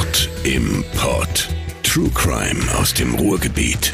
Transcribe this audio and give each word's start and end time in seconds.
Mord 0.00 0.30
im 0.44 0.82
Pod. 0.96 1.48
True 1.82 2.08
Crime 2.14 2.58
aus 2.78 2.94
dem 2.94 3.14
Ruhrgebiet. 3.16 3.92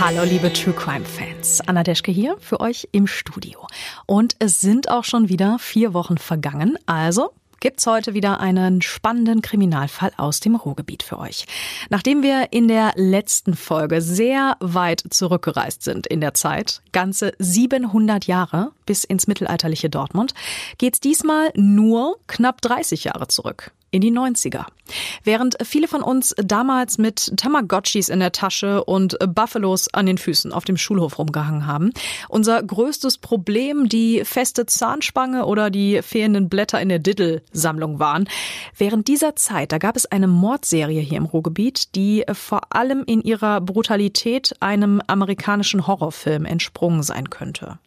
Hallo 0.00 0.22
liebe 0.24 0.50
True 0.50 0.72
Crime 0.72 1.04
Fans. 1.04 1.60
Anna 1.66 1.82
Deschke 1.82 2.10
hier 2.10 2.38
für 2.40 2.60
euch 2.60 2.88
im 2.92 3.06
Studio. 3.06 3.66
Und 4.06 4.36
es 4.38 4.62
sind 4.62 4.90
auch 4.90 5.04
schon 5.04 5.28
wieder 5.28 5.58
vier 5.58 5.92
Wochen 5.92 6.16
vergangen, 6.16 6.78
also 6.86 7.32
gibt's 7.60 7.86
heute 7.86 8.14
wieder 8.14 8.40
einen 8.40 8.80
spannenden 8.80 9.42
Kriminalfall 9.42 10.12
aus 10.16 10.40
dem 10.40 10.54
Ruhrgebiet 10.54 11.02
für 11.02 11.18
euch. 11.18 11.46
Nachdem 11.90 12.22
wir 12.22 12.52
in 12.52 12.66
der 12.66 12.92
letzten 12.96 13.56
Folge 13.56 14.00
sehr 14.00 14.56
weit 14.60 15.02
zurückgereist 15.10 15.82
sind 15.82 16.06
in 16.06 16.22
der 16.22 16.32
Zeit, 16.32 16.80
ganze 16.92 17.32
700 17.38 18.26
Jahre 18.26 18.72
bis 18.86 19.04
ins 19.04 19.26
mittelalterliche 19.26 19.90
Dortmund, 19.90 20.34
geht's 20.78 21.00
diesmal 21.00 21.52
nur 21.54 22.18
knapp 22.26 22.62
30 22.62 23.04
Jahre 23.04 23.28
zurück 23.28 23.72
in 23.90 24.00
die 24.02 24.12
90er. 24.12 24.66
Während 25.24 25.56
viele 25.64 25.88
von 25.88 26.02
uns 26.02 26.34
damals 26.36 26.98
mit 26.98 27.32
Tamagotchis 27.36 28.08
in 28.08 28.20
der 28.20 28.32
Tasche 28.32 28.84
und 28.84 29.16
Buffalos 29.34 29.92
an 29.92 30.06
den 30.06 30.18
Füßen 30.18 30.52
auf 30.52 30.64
dem 30.64 30.76
Schulhof 30.76 31.18
rumgehangen 31.18 31.66
haben, 31.66 31.92
unser 32.28 32.62
größtes 32.62 33.18
Problem 33.18 33.88
die 33.88 34.22
feste 34.24 34.66
Zahnspange 34.66 35.46
oder 35.46 35.70
die 35.70 36.02
fehlenden 36.02 36.48
Blätter 36.48 36.80
in 36.80 36.88
der 36.88 36.98
Diddle-Sammlung 36.98 37.98
waren. 37.98 38.28
Während 38.76 39.08
dieser 39.08 39.34
Zeit, 39.34 39.72
da 39.72 39.78
gab 39.78 39.96
es 39.96 40.06
eine 40.06 40.28
Mordserie 40.28 41.00
hier 41.00 41.18
im 41.18 41.26
Ruhrgebiet, 41.26 41.94
die 41.94 42.24
vor 42.32 42.74
allem 42.74 43.02
in 43.06 43.22
ihrer 43.22 43.60
Brutalität 43.60 44.54
einem 44.60 45.00
amerikanischen 45.06 45.86
Horrorfilm 45.86 46.44
entsprungen 46.44 47.02
sein 47.02 47.30
könnte. 47.30 47.78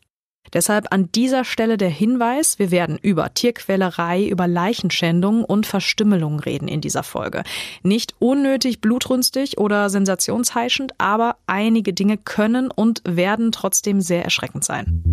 Deshalb 0.53 0.87
an 0.91 1.11
dieser 1.11 1.43
Stelle 1.43 1.77
der 1.77 1.89
Hinweis, 1.89 2.59
wir 2.59 2.71
werden 2.71 2.97
über 3.01 3.33
Tierquälerei, 3.33 4.25
über 4.25 4.47
Leichenschändung 4.47 5.43
und 5.43 5.65
Verstümmelung 5.65 6.39
reden 6.39 6.67
in 6.67 6.81
dieser 6.81 7.03
Folge. 7.03 7.43
Nicht 7.83 8.15
unnötig 8.19 8.81
blutrünstig 8.81 9.57
oder 9.57 9.89
sensationsheischend, 9.89 10.93
aber 10.97 11.37
einige 11.47 11.93
Dinge 11.93 12.17
können 12.17 12.71
und 12.71 13.01
werden 13.05 13.51
trotzdem 13.51 14.01
sehr 14.01 14.23
erschreckend 14.23 14.63
sein. 14.63 15.03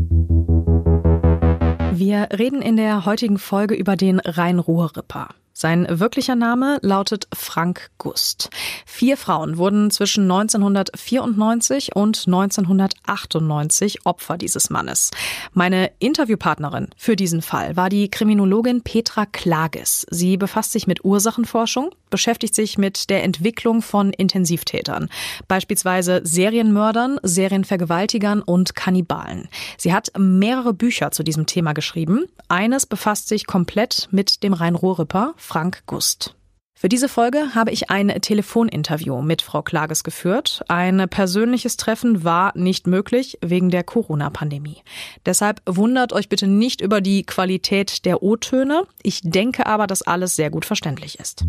Wir 1.92 2.28
reden 2.36 2.60
in 2.60 2.76
der 2.76 3.06
heutigen 3.06 3.38
Folge 3.38 3.74
über 3.74 3.96
den 3.96 4.20
Rhein-Ruhr-Ripper. 4.20 5.28
Sein 5.58 5.86
wirklicher 5.88 6.34
Name 6.34 6.78
lautet 6.82 7.28
Frank 7.32 7.88
Gust. 7.96 8.50
Vier 8.84 9.16
Frauen 9.16 9.56
wurden 9.56 9.90
zwischen 9.90 10.30
1994 10.30 11.96
und 11.96 12.24
1998 12.26 14.04
Opfer 14.04 14.36
dieses 14.36 14.68
Mannes. 14.68 15.12
Meine 15.54 15.92
Interviewpartnerin 15.98 16.88
für 16.98 17.16
diesen 17.16 17.40
Fall 17.40 17.74
war 17.74 17.88
die 17.88 18.10
Kriminologin 18.10 18.82
Petra 18.82 19.24
Klages. 19.24 20.06
Sie 20.10 20.36
befasst 20.36 20.72
sich 20.72 20.86
mit 20.86 21.06
Ursachenforschung, 21.06 21.88
beschäftigt 22.16 22.54
sich 22.54 22.78
mit 22.78 23.10
der 23.10 23.24
Entwicklung 23.24 23.82
von 23.82 24.10
Intensivtätern, 24.10 25.10
beispielsweise 25.48 26.22
Serienmördern, 26.24 27.20
Serienvergewaltigern 27.22 28.40
und 28.40 28.74
Kannibalen. 28.74 29.50
Sie 29.76 29.92
hat 29.92 30.12
mehrere 30.16 30.72
Bücher 30.72 31.10
zu 31.10 31.22
diesem 31.22 31.44
Thema 31.44 31.74
geschrieben. 31.74 32.24
Eines 32.48 32.86
befasst 32.86 33.28
sich 33.28 33.46
komplett 33.46 34.08
mit 34.12 34.42
dem 34.42 34.54
Rhein-Ruhr-Ripper 34.54 35.34
Frank 35.36 35.82
Gust. 35.84 36.34
Für 36.78 36.90
diese 36.90 37.08
Folge 37.08 37.54
habe 37.54 37.70
ich 37.70 37.88
ein 37.88 38.08
Telefoninterview 38.08 39.22
mit 39.22 39.40
Frau 39.40 39.62
Klages 39.62 40.04
geführt. 40.04 40.62
Ein 40.68 41.08
persönliches 41.08 41.78
Treffen 41.78 42.22
war 42.22 42.52
nicht 42.54 42.86
möglich 42.86 43.38
wegen 43.40 43.70
der 43.70 43.82
Corona-Pandemie. 43.82 44.82
Deshalb 45.24 45.62
wundert 45.64 46.12
euch 46.12 46.28
bitte 46.28 46.46
nicht 46.46 46.82
über 46.82 47.00
die 47.00 47.24
Qualität 47.24 48.04
der 48.04 48.22
O-Töne. 48.22 48.82
Ich 49.02 49.22
denke 49.22 49.64
aber, 49.64 49.86
dass 49.86 50.02
alles 50.02 50.36
sehr 50.36 50.50
gut 50.50 50.66
verständlich 50.66 51.18
ist. 51.18 51.46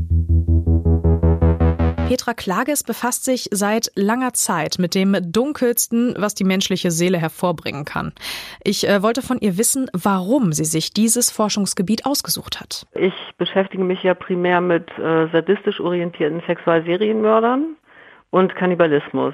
Petra 2.08 2.34
Klages 2.34 2.86
befasst 2.86 3.26
sich 3.26 3.50
seit 3.52 3.92
langer 3.95 4.32
Zeit 4.32 4.78
mit 4.80 4.95
dem 4.95 5.18
Dunkelsten, 5.22 6.16
was 6.18 6.36
die 6.36 6.45
menschliche 6.45 6.90
Seele 6.90 7.18
hervorbringen 7.18 7.84
kann. 7.84 8.14
Ich 8.64 8.88
äh, 8.88 9.04
wollte 9.04 9.22
von 9.22 9.40
ihr 9.42 9.58
wissen, 9.58 9.90
warum 9.92 10.54
sie 10.54 10.64
sich 10.64 10.94
dieses 10.94 11.30
Forschungsgebiet 11.30 12.06
ausgesucht 12.06 12.62
hat. 12.62 12.88
Ich 12.94 13.14
beschäftige 13.38 13.84
mich 13.84 14.04
ja 14.04 14.14
primär 14.14 14.62
mit 14.62 14.90
äh, 14.98 15.28
sadistisch 15.34 15.82
orientierten 15.82 16.42
Sexualserienmördern 16.48 17.76
und 18.30 18.56
Kannibalismus. 18.56 19.34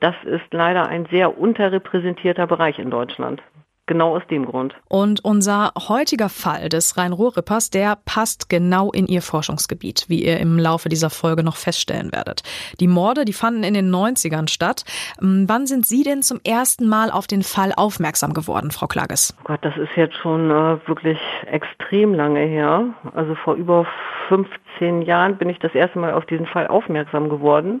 Das 0.00 0.14
ist 0.24 0.44
leider 0.50 0.88
ein 0.88 1.06
sehr 1.10 1.38
unterrepräsentierter 1.38 2.46
Bereich 2.46 2.78
in 2.78 2.90
Deutschland. 2.90 3.42
Genau 3.90 4.14
aus 4.14 4.22
dem 4.30 4.46
Grund. 4.46 4.76
Und 4.88 5.24
unser 5.24 5.72
heutiger 5.88 6.28
Fall 6.28 6.68
des 6.68 6.96
Rhein-Ruhr-Rippers, 6.96 7.70
der 7.70 7.98
passt 8.04 8.48
genau 8.48 8.92
in 8.92 9.08
Ihr 9.08 9.20
Forschungsgebiet, 9.20 10.04
wie 10.06 10.24
ihr 10.24 10.38
im 10.38 10.60
Laufe 10.60 10.88
dieser 10.88 11.10
Folge 11.10 11.42
noch 11.42 11.56
feststellen 11.56 12.12
werdet. 12.12 12.42
Die 12.78 12.86
Morde, 12.86 13.24
die 13.24 13.32
fanden 13.32 13.64
in 13.64 13.74
den 13.74 13.92
90ern 13.92 14.48
statt. 14.48 14.84
Hm, 15.18 15.48
wann 15.48 15.66
sind 15.66 15.86
Sie 15.86 16.04
denn 16.04 16.22
zum 16.22 16.38
ersten 16.44 16.86
Mal 16.86 17.10
auf 17.10 17.26
den 17.26 17.42
Fall 17.42 17.72
aufmerksam 17.76 18.32
geworden, 18.32 18.70
Frau 18.70 18.86
Klages? 18.86 19.36
Oh 19.40 19.42
Gott, 19.48 19.58
das 19.62 19.76
ist 19.76 19.96
jetzt 19.96 20.14
schon 20.14 20.52
äh, 20.52 20.78
wirklich 20.86 21.18
extrem 21.50 22.14
lange 22.14 22.46
her. 22.46 22.94
Also 23.16 23.34
vor 23.34 23.54
über 23.54 23.88
15 24.28 25.02
Jahren 25.02 25.36
bin 25.36 25.48
ich 25.48 25.58
das 25.58 25.74
erste 25.74 25.98
Mal 25.98 26.14
auf 26.14 26.26
diesen 26.26 26.46
Fall 26.46 26.68
aufmerksam 26.68 27.28
geworden 27.28 27.80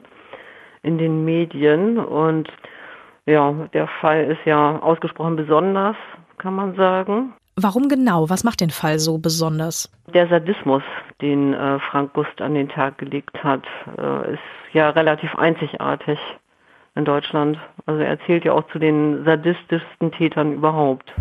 in 0.82 0.98
den 0.98 1.24
Medien 1.24 1.98
und 1.98 2.48
ja, 3.26 3.52
der 3.72 3.88
Fall 4.00 4.24
ist 4.24 4.44
ja 4.44 4.78
ausgesprochen 4.80 5.36
besonders, 5.36 5.96
kann 6.38 6.54
man 6.54 6.74
sagen. 6.74 7.34
Warum 7.56 7.88
genau? 7.88 8.30
Was 8.30 8.44
macht 8.44 8.60
den 8.60 8.70
Fall 8.70 8.98
so 8.98 9.18
besonders? 9.18 9.90
Der 10.14 10.28
Sadismus, 10.28 10.82
den 11.20 11.52
äh, 11.52 11.78
Frank 11.90 12.12
Gust 12.14 12.40
an 12.40 12.54
den 12.54 12.68
Tag 12.68 12.98
gelegt 12.98 13.42
hat, 13.44 13.64
äh, 13.98 14.34
ist 14.34 14.40
ja 14.72 14.90
relativ 14.90 15.34
einzigartig 15.36 16.18
in 16.94 17.04
Deutschland. 17.04 17.58
Also 17.86 18.00
er 18.02 18.18
zählt 18.26 18.44
ja 18.44 18.52
auch 18.52 18.66
zu 18.72 18.78
den 18.78 19.24
sadistischsten 19.24 20.12
Tätern 20.12 20.54
überhaupt. 20.54 21.12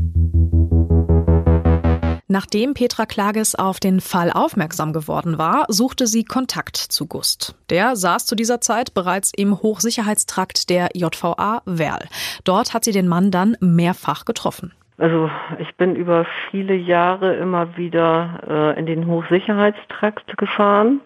Nachdem 2.31 2.75
Petra 2.75 3.07
Klages 3.07 3.56
auf 3.56 3.79
den 3.79 4.01
Fall 4.01 4.29
aufmerksam 4.31 4.94
geworden 4.94 5.40
war, 5.40 5.66
suchte 5.67 6.06
sie 6.06 6.23
Kontakt 6.23 6.78
zu 6.78 7.07
Gust. 7.07 7.56
Der 7.72 7.95
saß 7.95 8.28
zu 8.28 8.35
dieser 8.35 8.62
Zeit 8.62 8.94
bereits 8.94 9.34
im 9.35 9.63
Hochsicherheitstrakt 9.63 10.69
der 10.69 10.90
JVA 10.94 11.63
Werl. 11.66 12.06
Dort 12.44 12.75
hat 12.75 12.84
sie 12.84 12.91
den 12.91 13.07
Mann 13.07 13.31
dann 13.31 13.57
mehrfach 13.62 14.25
getroffen. 14.25 14.73
Also 15.00 15.31
ich 15.57 15.75
bin 15.78 15.95
über 15.95 16.28
viele 16.51 16.75
Jahre 16.75 17.34
immer 17.34 17.75
wieder 17.78 18.75
äh, 18.75 18.79
in 18.79 18.85
den 18.85 19.07
Hochsicherheitstrakt 19.07 20.38
gefahren. 20.38 21.01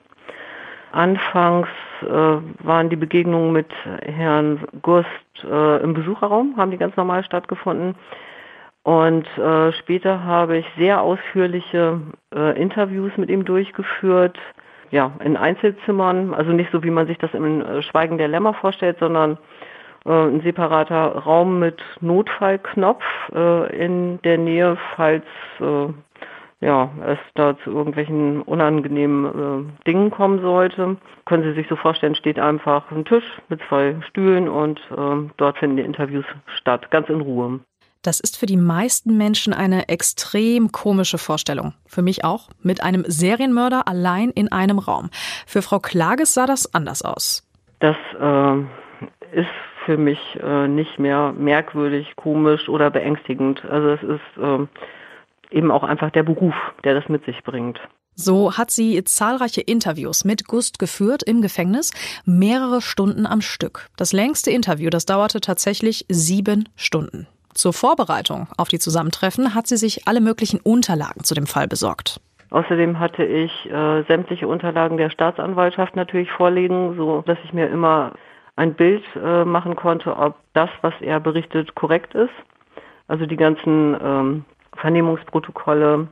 Anfangs 0.92 1.70
äh, 2.02 2.06
waren 2.06 2.90
die 2.90 2.98
Begegnungen 2.98 3.54
mit 3.54 3.72
Herrn 4.02 4.60
Gust 4.82 5.08
äh, 5.42 5.82
im 5.82 5.94
Besucherraum, 5.94 6.56
haben 6.58 6.72
die 6.72 6.78
ganz 6.78 6.98
normal 6.98 7.24
stattgefunden. 7.24 7.96
Und 8.84 9.26
äh, 9.38 9.72
später 9.74 10.24
habe 10.24 10.58
ich 10.58 10.66
sehr 10.78 11.02
ausführliche 11.02 12.02
äh, 12.36 12.62
Interviews 12.62 13.14
mit 13.16 13.30
ihm 13.30 13.46
durchgeführt, 13.46 14.38
ja, 14.92 15.12
in 15.24 15.38
Einzelzimmern, 15.38 16.34
also 16.34 16.52
nicht 16.52 16.70
so 16.72 16.84
wie 16.84 16.92
man 16.92 17.08
sich 17.08 17.18
das 17.18 17.34
im 17.34 17.62
äh, 17.62 17.82
Schweigen 17.82 18.18
der 18.18 18.28
Lämmer 18.28 18.54
vorstellt, 18.54 18.98
sondern 19.00 19.38
äh, 20.06 20.12
ein 20.12 20.42
separater 20.42 21.16
Raum 21.16 21.60
mit 21.60 21.82
Notfallknopf 22.02 23.04
äh, 23.34 23.86
in 23.86 24.22
der 24.24 24.38
Nähe, 24.38 24.78
falls 24.96 25.24
äh, 25.62 25.88
ja, 26.60 26.90
es 27.06 27.20
da 27.36 27.58
zu 27.64 27.72
irgendwelchen 27.72 28.42
unangenehmen 28.42 29.26
äh, 29.80 29.84
Dingen 29.86 30.12
kommen 30.12 30.42
sollte. 30.42 30.98
Können 31.26 31.44
Sie 31.44 31.54
sich 31.54 31.68
so 31.68 31.76
vorstellen, 31.76 32.16
steht 32.16 32.40
einfach 32.40 32.90
ein 32.92 33.06
Tisch 33.06 33.26
mit 33.50 33.62
zwei 33.68 33.96
Stühlen 34.10 34.48
und 34.48 34.80
äh, 34.92 35.30
dort 35.38 35.58
finden 35.58 35.78
die 35.78 35.84
Interviews 35.84 36.26
statt, 36.48 36.90
ganz 36.92 37.10
in 37.10 37.22
Ruhe. 37.22 37.60
Das 38.04 38.20
ist 38.20 38.38
für 38.38 38.46
die 38.46 38.58
meisten 38.58 39.18
Menschen 39.18 39.54
eine 39.54 39.88
extrem 39.88 40.72
komische 40.72 41.18
Vorstellung. 41.18 41.74
Für 41.88 42.02
mich 42.02 42.24
auch. 42.26 42.50
Mit 42.62 42.84
einem 42.84 43.06
Serienmörder 43.08 43.88
allein 43.88 44.30
in 44.30 44.52
einem 44.52 44.78
Raum. 44.78 45.10
Für 45.48 45.62
Frau 45.62 45.80
Klages 45.80 46.34
sah 46.34 46.46
das 46.46 46.74
anders 46.76 47.02
aus. 47.02 47.48
Das 47.80 47.96
äh, 48.20 48.60
ist 49.40 49.48
für 49.86 49.98
mich 49.98 50.20
äh, 50.42 50.68
nicht 50.68 51.00
mehr 51.00 51.32
merkwürdig, 51.32 52.14
komisch 52.18 52.68
oder 52.70 52.92
beängstigend. 52.92 53.64
Also 53.66 53.90
es 53.90 54.04
ist 54.04 54.44
äh, 54.44 55.58
eben 55.58 55.72
auch 55.72 55.84
einfach 55.84 56.12
der 56.12 56.24
Beruf, 56.24 56.54
der 56.84 56.96
das 56.96 57.08
mit 57.08 57.24
sich 57.26 57.42
bringt. 57.44 57.80
So 58.16 58.58
hat 58.58 58.70
sie 58.70 59.04
zahlreiche 59.06 59.62
Interviews 59.62 60.24
mit 60.24 60.46
Gust 60.48 60.78
geführt 60.78 61.24
im 61.24 61.42
Gefängnis, 61.42 61.92
mehrere 62.26 62.82
Stunden 62.82 63.26
am 63.26 63.42
Stück. 63.42 63.88
Das 63.96 64.14
längste 64.14 64.52
Interview, 64.52 64.90
das 64.90 65.06
dauerte 65.06 65.42
tatsächlich 65.42 66.06
sieben 66.10 66.70
Stunden. 66.76 67.28
Zur 67.54 67.74
Vorbereitung 67.74 68.48
auf 68.58 68.68
die 68.68 68.80
Zusammentreffen 68.80 69.56
hat 69.56 69.68
sie 69.68 69.78
sich 69.78 70.08
alle 70.08 70.22
möglichen 70.22 70.60
Unterlagen 70.60 71.24
zu 71.24 71.34
dem 71.36 71.48
Fall 71.48 71.68
besorgt. 71.68 72.20
Außerdem 72.50 73.00
hatte 73.00 73.24
ich 73.24 73.52
äh, 73.72 74.04
sämtliche 74.04 74.48
Unterlagen 74.48 74.98
der 74.98 75.10
Staatsanwaltschaft 75.10 75.96
natürlich 75.96 76.32
vorliegen, 76.32 76.96
so 76.98 77.24
dass 77.26 77.38
ich 77.44 77.54
mir 77.54 77.68
immer 77.68 78.12
ein 78.56 78.76
Bild 78.76 79.04
äh, 79.16 79.44
machen 79.44 79.76
konnte, 79.76 80.16
ob 80.16 80.36
das, 80.54 80.70
was 80.82 80.94
er 81.02 81.20
berichtet, 81.20 81.74
korrekt 81.74 82.14
ist. 82.14 82.34
Also 83.08 83.26
die 83.26 83.38
ganzen 83.38 83.98
ähm, 84.02 84.46
Vernehmungsprotokolle 84.78 86.08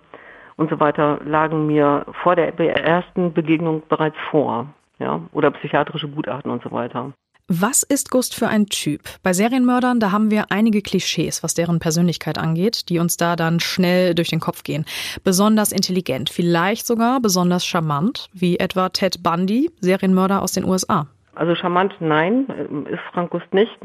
und 0.57 0.69
so 0.69 0.79
weiter 0.79 1.19
lagen 1.23 1.67
mir 1.67 2.05
vor 2.23 2.35
der 2.35 2.57
ersten 2.59 3.33
Begegnung 3.33 3.83
bereits 3.87 4.17
vor. 4.29 4.67
Ja, 4.99 5.21
oder 5.31 5.49
psychiatrische 5.51 6.07
Gutachten 6.07 6.51
und 6.51 6.61
so 6.61 6.71
weiter. 6.71 7.13
Was 7.47 7.83
ist 7.83 8.11
Gust 8.11 8.35
für 8.35 8.47
ein 8.47 8.67
Typ? 8.67 9.01
Bei 9.23 9.33
Serienmördern, 9.33 9.99
da 9.99 10.11
haben 10.11 10.31
wir 10.31 10.45
einige 10.51 10.81
Klischees, 10.81 11.43
was 11.43 11.53
deren 11.53 11.79
Persönlichkeit 11.79 12.37
angeht, 12.37 12.89
die 12.89 12.99
uns 12.99 13.17
da 13.17 13.35
dann 13.35 13.59
schnell 13.59 14.15
durch 14.15 14.29
den 14.29 14.39
Kopf 14.39 14.63
gehen. 14.63 14.85
Besonders 15.23 15.71
intelligent, 15.71 16.29
vielleicht 16.29 16.85
sogar 16.87 17.19
besonders 17.19 17.65
charmant, 17.65 18.29
wie 18.33 18.57
etwa 18.57 18.89
Ted 18.89 19.21
Bundy, 19.23 19.69
Serienmörder 19.81 20.41
aus 20.41 20.53
den 20.53 20.65
USA. 20.65 21.07
Also 21.35 21.55
charmant, 21.55 21.95
nein, 21.99 22.45
ist 22.89 23.01
Frank 23.13 23.31
Gust 23.31 23.53
nicht. 23.53 23.77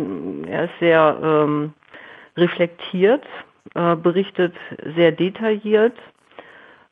Er 0.49 0.65
ist 0.65 0.79
sehr 0.81 1.19
ähm, 1.23 1.73
reflektiert, 2.37 3.25
äh, 3.75 3.97
berichtet 3.97 4.55
sehr 4.97 5.13
detailliert, 5.13 5.95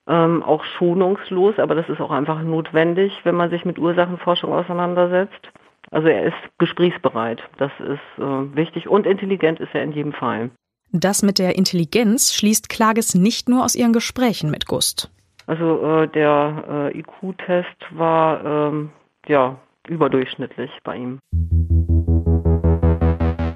ähm, 0.07 0.43
auch 0.43 0.65
schonungslos, 0.65 1.59
aber 1.59 1.75
das 1.75 1.89
ist 1.89 2.01
auch 2.01 2.11
einfach 2.11 2.43
notwendig, 2.43 3.13
wenn 3.25 3.35
man 3.35 3.51
sich 3.51 3.65
mit 3.65 3.79
Ursachenforschung 3.79 4.53
auseinandersetzt. 4.53 5.51
Also 5.95 6.09
er 6.09 6.25
ist 6.25 6.59
gesprächsbereit, 6.59 7.41
das 7.59 7.71
ist 7.79 8.19
äh, 8.19 8.57
wichtig 8.57 8.89
und 8.89 9.07
intelligent 9.07 9.61
ist 9.61 9.73
er 9.75 9.85
in 9.85 9.93
jedem 9.93 10.13
Fall. 10.13 10.51
Das 10.91 11.23
mit 11.23 11.39
der 11.39 11.55
Intelligenz 11.57 12.35
schließt 12.35 12.69
Klages 12.69 13.15
nicht 13.15 13.49
nur 13.49 13.65
aus 13.65 13.77
ihren 13.77 13.93
Gesprächen 13.93 14.51
mit 14.51 14.67
Gust. 14.67 15.13
Also 15.47 16.03
äh, 16.03 16.09
der 16.09 16.91
äh, 16.93 16.99
IQ-Test 16.99 17.77
war 17.93 18.45
ähm, 18.45 18.91
ja 19.29 19.57
überdurchschnittlich 19.87 20.71
bei 20.83 20.97
ihm. 20.97 21.21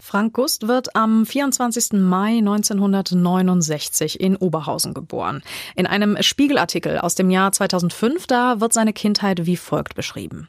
Frank 0.01 0.35
Gust 0.35 0.69
wird 0.69 0.95
am 0.95 1.27
24. 1.27 1.95
Mai 1.95 2.39
1969 2.39 4.21
in 4.21 4.37
Oberhausen 4.37 4.95
geboren. 4.95 5.43
In 5.75 5.89
einem 5.89 6.17
Spiegelartikel 6.21 6.99
aus 6.99 7.17
dem 7.17 7.31
Jahr 7.31 7.51
2005, 7.51 8.29
da 8.29 8.61
wird 8.61 8.73
seine 8.73 8.93
Kindheit 8.93 9.45
wie 9.45 9.57
folgt 9.57 9.97
beschrieben. 9.97 10.47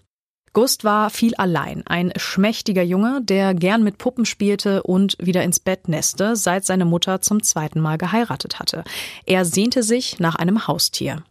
Gust 0.53 0.83
war 0.83 1.09
viel 1.09 1.35
allein, 1.35 1.83
ein 1.85 2.11
schmächtiger 2.15 2.83
Junge, 2.83 3.21
der 3.21 3.53
gern 3.53 3.83
mit 3.83 3.97
Puppen 3.97 4.25
spielte 4.25 4.83
und 4.83 5.15
wieder 5.19 5.43
ins 5.43 5.59
Bett 5.59 5.87
näste, 5.87 6.35
seit 6.35 6.65
seine 6.65 6.85
Mutter 6.85 7.21
zum 7.21 7.43
zweiten 7.43 7.79
Mal 7.79 7.97
geheiratet 7.97 8.59
hatte. 8.59 8.83
Er 9.25 9.45
sehnte 9.45 9.83
sich 9.83 10.19
nach 10.19 10.35
einem 10.35 10.67
Haustier. 10.67 11.23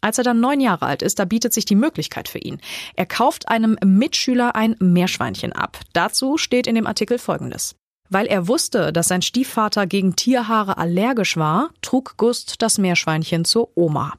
Als 0.00 0.18
er 0.18 0.24
dann 0.24 0.40
neun 0.40 0.60
Jahre 0.60 0.86
alt 0.86 1.02
ist, 1.02 1.18
da 1.18 1.24
bietet 1.24 1.52
sich 1.52 1.64
die 1.64 1.74
Möglichkeit 1.74 2.28
für 2.28 2.38
ihn. 2.38 2.60
Er 2.94 3.06
kauft 3.06 3.48
einem 3.48 3.76
Mitschüler 3.84 4.54
ein 4.54 4.76
Meerschweinchen 4.78 5.52
ab. 5.52 5.80
Dazu 5.94 6.38
steht 6.38 6.66
in 6.66 6.74
dem 6.74 6.86
Artikel 6.86 7.18
Folgendes. 7.18 7.74
Weil 8.08 8.26
er 8.26 8.46
wusste, 8.46 8.92
dass 8.92 9.08
sein 9.08 9.22
Stiefvater 9.22 9.86
gegen 9.86 10.14
Tierhaare 10.14 10.78
allergisch 10.78 11.36
war, 11.36 11.70
trug 11.82 12.16
Gust 12.16 12.62
das 12.62 12.78
Meerschweinchen 12.78 13.44
zur 13.44 13.70
Oma. 13.76 14.14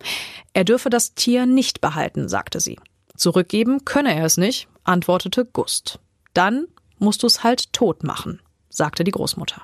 Er 0.54 0.66
dürfe 0.66 0.90
das 0.90 1.14
Tier 1.14 1.46
nicht 1.46 1.80
behalten, 1.80 2.28
sagte 2.28 2.60
sie. 2.60 2.78
Zurückgeben 3.18 3.84
könne 3.84 4.16
er 4.16 4.26
es 4.26 4.38
nicht, 4.38 4.70
antwortete 4.84 5.44
Gust. 5.44 6.00
Dann 6.34 6.68
musst 7.00 7.24
du 7.24 7.28
es 7.28 7.44
halt 7.44 7.74
tot 7.74 8.04
machen, 8.04 8.42
sagte 8.70 9.04
die 9.04 9.12
Großmutter. 9.12 9.64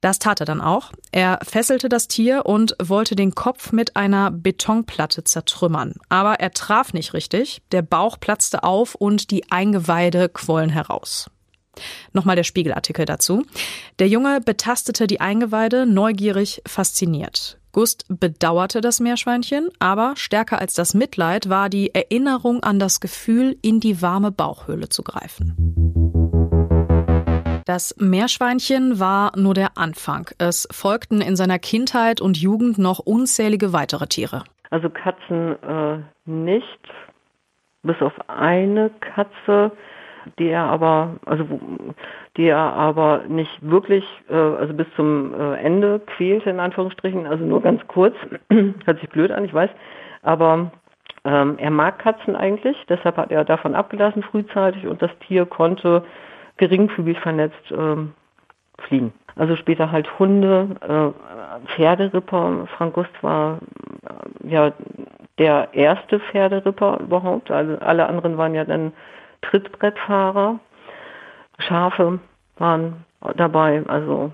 Das 0.00 0.20
tat 0.20 0.40
er 0.40 0.46
dann 0.46 0.60
auch. 0.60 0.92
Er 1.10 1.40
fesselte 1.42 1.88
das 1.88 2.06
Tier 2.06 2.46
und 2.46 2.76
wollte 2.80 3.16
den 3.16 3.34
Kopf 3.34 3.72
mit 3.72 3.96
einer 3.96 4.30
Betonplatte 4.30 5.24
zertrümmern. 5.24 5.94
Aber 6.08 6.34
er 6.34 6.52
traf 6.52 6.92
nicht 6.92 7.14
richtig, 7.14 7.62
der 7.72 7.82
Bauch 7.82 8.18
platzte 8.20 8.62
auf 8.62 8.94
und 8.94 9.30
die 9.30 9.50
Eingeweide 9.50 10.28
quollen 10.28 10.70
heraus. 10.70 11.28
Nochmal 12.12 12.36
der 12.36 12.44
Spiegelartikel 12.44 13.04
dazu. 13.04 13.44
Der 13.98 14.08
Junge 14.08 14.40
betastete 14.40 15.06
die 15.06 15.20
Eingeweide, 15.20 15.86
neugierig, 15.86 16.62
fasziniert. 16.66 17.57
Gust 17.72 18.06
bedauerte 18.08 18.80
das 18.80 19.00
Meerschweinchen, 19.00 19.68
aber 19.78 20.14
stärker 20.16 20.60
als 20.60 20.74
das 20.74 20.94
Mitleid 20.94 21.48
war 21.48 21.68
die 21.68 21.94
Erinnerung 21.94 22.62
an 22.62 22.78
das 22.78 23.00
Gefühl, 23.00 23.56
in 23.62 23.80
die 23.80 24.02
warme 24.02 24.32
Bauchhöhle 24.32 24.88
zu 24.88 25.02
greifen. 25.02 25.54
Das 27.66 27.94
Meerschweinchen 27.98 28.98
war 28.98 29.32
nur 29.36 29.52
der 29.52 29.76
Anfang. 29.76 30.30
Es 30.38 30.66
folgten 30.70 31.20
in 31.20 31.36
seiner 31.36 31.58
Kindheit 31.58 32.22
und 32.22 32.38
Jugend 32.38 32.78
noch 32.78 32.98
unzählige 32.98 33.74
weitere 33.74 34.06
Tiere. 34.06 34.44
Also 34.70 34.88
Katzen 34.88 35.62
äh, 35.62 35.98
nicht, 36.24 36.80
bis 37.82 38.00
auf 38.00 38.14
eine 38.26 38.90
Katze, 39.00 39.72
die 40.38 40.48
er 40.48 40.64
aber, 40.64 41.16
also 41.26 41.44
die 42.36 42.48
er 42.48 42.58
aber 42.58 43.22
nicht 43.28 43.58
wirklich, 43.60 44.04
äh, 44.28 44.34
also 44.34 44.74
bis 44.74 44.86
zum 44.96 45.34
äh, 45.34 45.54
Ende 45.56 46.00
quälte 46.00 46.50
in 46.50 46.60
Anführungsstrichen, 46.60 47.26
also 47.26 47.44
nur 47.44 47.62
ganz 47.62 47.86
kurz, 47.88 48.14
hört 48.50 49.00
sich 49.00 49.08
blöd 49.10 49.30
an, 49.30 49.44
ich 49.44 49.54
weiß, 49.54 49.70
aber 50.22 50.70
ähm, 51.24 51.56
er 51.58 51.70
mag 51.70 51.98
Katzen 51.98 52.36
eigentlich, 52.36 52.76
deshalb 52.88 53.16
hat 53.16 53.30
er 53.30 53.44
davon 53.44 53.74
abgelassen 53.74 54.22
frühzeitig 54.22 54.86
und 54.86 55.02
das 55.02 55.10
Tier 55.26 55.46
konnte 55.46 56.04
geringfügig 56.56 57.18
vernetzt 57.20 57.72
ähm, 57.72 58.12
fliegen. 58.78 59.12
Also 59.36 59.54
später 59.56 59.92
halt 59.92 60.18
Hunde, 60.18 60.68
äh, 60.80 61.68
Pferderipper. 61.74 62.66
Frank 62.76 62.94
Gust 62.94 63.10
war 63.22 63.58
äh, 64.44 64.48
ja 64.48 64.72
der 65.38 65.68
erste 65.72 66.18
Pferderipper 66.18 66.98
überhaupt. 67.00 67.50
Also 67.50 67.78
alle 67.78 68.06
anderen 68.06 68.36
waren 68.36 68.54
ja 68.54 68.64
dann 68.64 68.92
Trittbrettfahrer. 69.42 70.60
Schafe 71.58 72.20
waren 72.56 73.04
dabei. 73.36 73.84
Also 73.86 74.32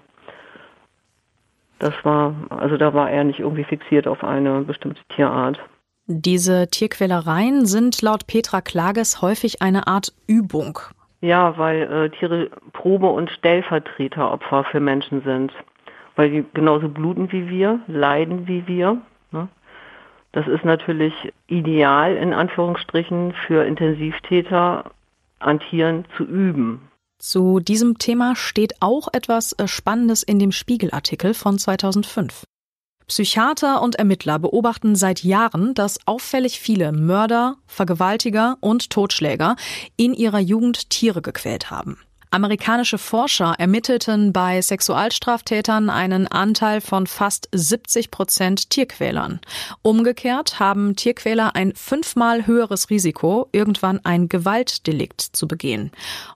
das 1.79 1.95
war, 2.03 2.35
also 2.51 2.77
da 2.77 2.95
war 2.95 3.11
er 3.11 3.25
nicht 3.25 3.41
irgendwie 3.41 3.65
fixiert 3.65 4.06
auf 4.06 4.25
eine 4.25 4.62
bestimmte 4.62 5.03
Tierart. 5.15 5.59
Diese 6.06 6.69
Tierquälereien 6.69 7.67
sind 7.67 8.03
laut 8.03 8.27
Petra 8.27 8.61
Klages 8.61 9.23
häufig 9.23 9.62
eine 9.62 9.87
Art 9.87 10.12
Übung. 10.27 10.79
Ja, 11.23 11.57
weil 11.57 11.83
äh, 11.83 12.11
Tiere 12.11 12.50
Probe- 12.73 13.11
und 13.11 13.31
Stellvertreteropfer 13.31 14.65
für 14.65 14.81
Menschen 14.81 15.23
sind. 15.23 15.53
Weil 16.17 16.31
die 16.31 16.45
genauso 16.53 16.89
bluten 16.89 17.33
wie 17.33 17.49
wir, 17.49 17.81
leiden 17.87 18.47
wie 18.47 18.67
wir. 18.67 18.99
Ne? 19.33 19.49
Das 20.33 20.47
ist 20.47 20.65
natürlich 20.65 21.15
ideal 21.47 22.17
in 22.17 22.35
Anführungsstrichen 22.35 23.33
für 23.47 23.65
Intensivtäter 23.65 24.91
an 25.44 25.61
Tieren 25.70 26.05
zu 26.17 26.25
üben. 26.25 26.88
Zu 27.19 27.61
diesem 27.61 27.99
Thema 27.99 28.37
steht 28.37 28.75
auch 28.81 29.08
etwas 29.12 29.52
äh, 29.52 29.69
Spannendes 29.69 30.23
in 30.23 30.38
dem 30.38 30.52
Spiegelartikel 30.52 31.35
von 31.35 31.58
2005. 31.58 32.44
Psychiater 33.06 33.82
und 33.82 33.96
Ermittler 33.96 34.38
beobachten 34.38 34.97
seit 34.97 35.23
Jahren, 35.23 35.75
dass 35.75 36.07
auffällig 36.07 36.59
viele 36.59 36.90
Mörder, 36.90 37.57
Vergewaltiger 37.66 38.57
und 38.61 38.90
Totschläger 38.90 39.57
in 39.97 40.14
ihrer 40.14 40.38
Jugend 40.38 40.88
Tiere 40.90 41.21
gequält 41.21 41.71
haben. 41.71 41.99
Amerikanische 42.35 42.99
Forscher 42.99 43.55
ermittelten 43.59 44.33
bei 44.33 44.61
Sexualstraftätern 44.61 45.88
einen 45.88 46.26
Anteil 46.26 46.81
von 46.81 47.07
fast 47.07 47.49
70 47.53 48.11
Prozent 48.11 48.71
Tierquälern. 48.71 49.38
Umgekehrt 49.83 50.59
haben 50.59 50.97
Tierquäler 50.97 51.55
ein 51.55 51.73
fünfmal 51.76 52.45
höheres 52.49 52.91
Risiko, 52.91 53.49
irgendwann 53.53 54.00
ein 54.05 54.29
Gewaltdelikt 54.29 55.21
zu 55.21 55.47
begehen. 55.47 55.93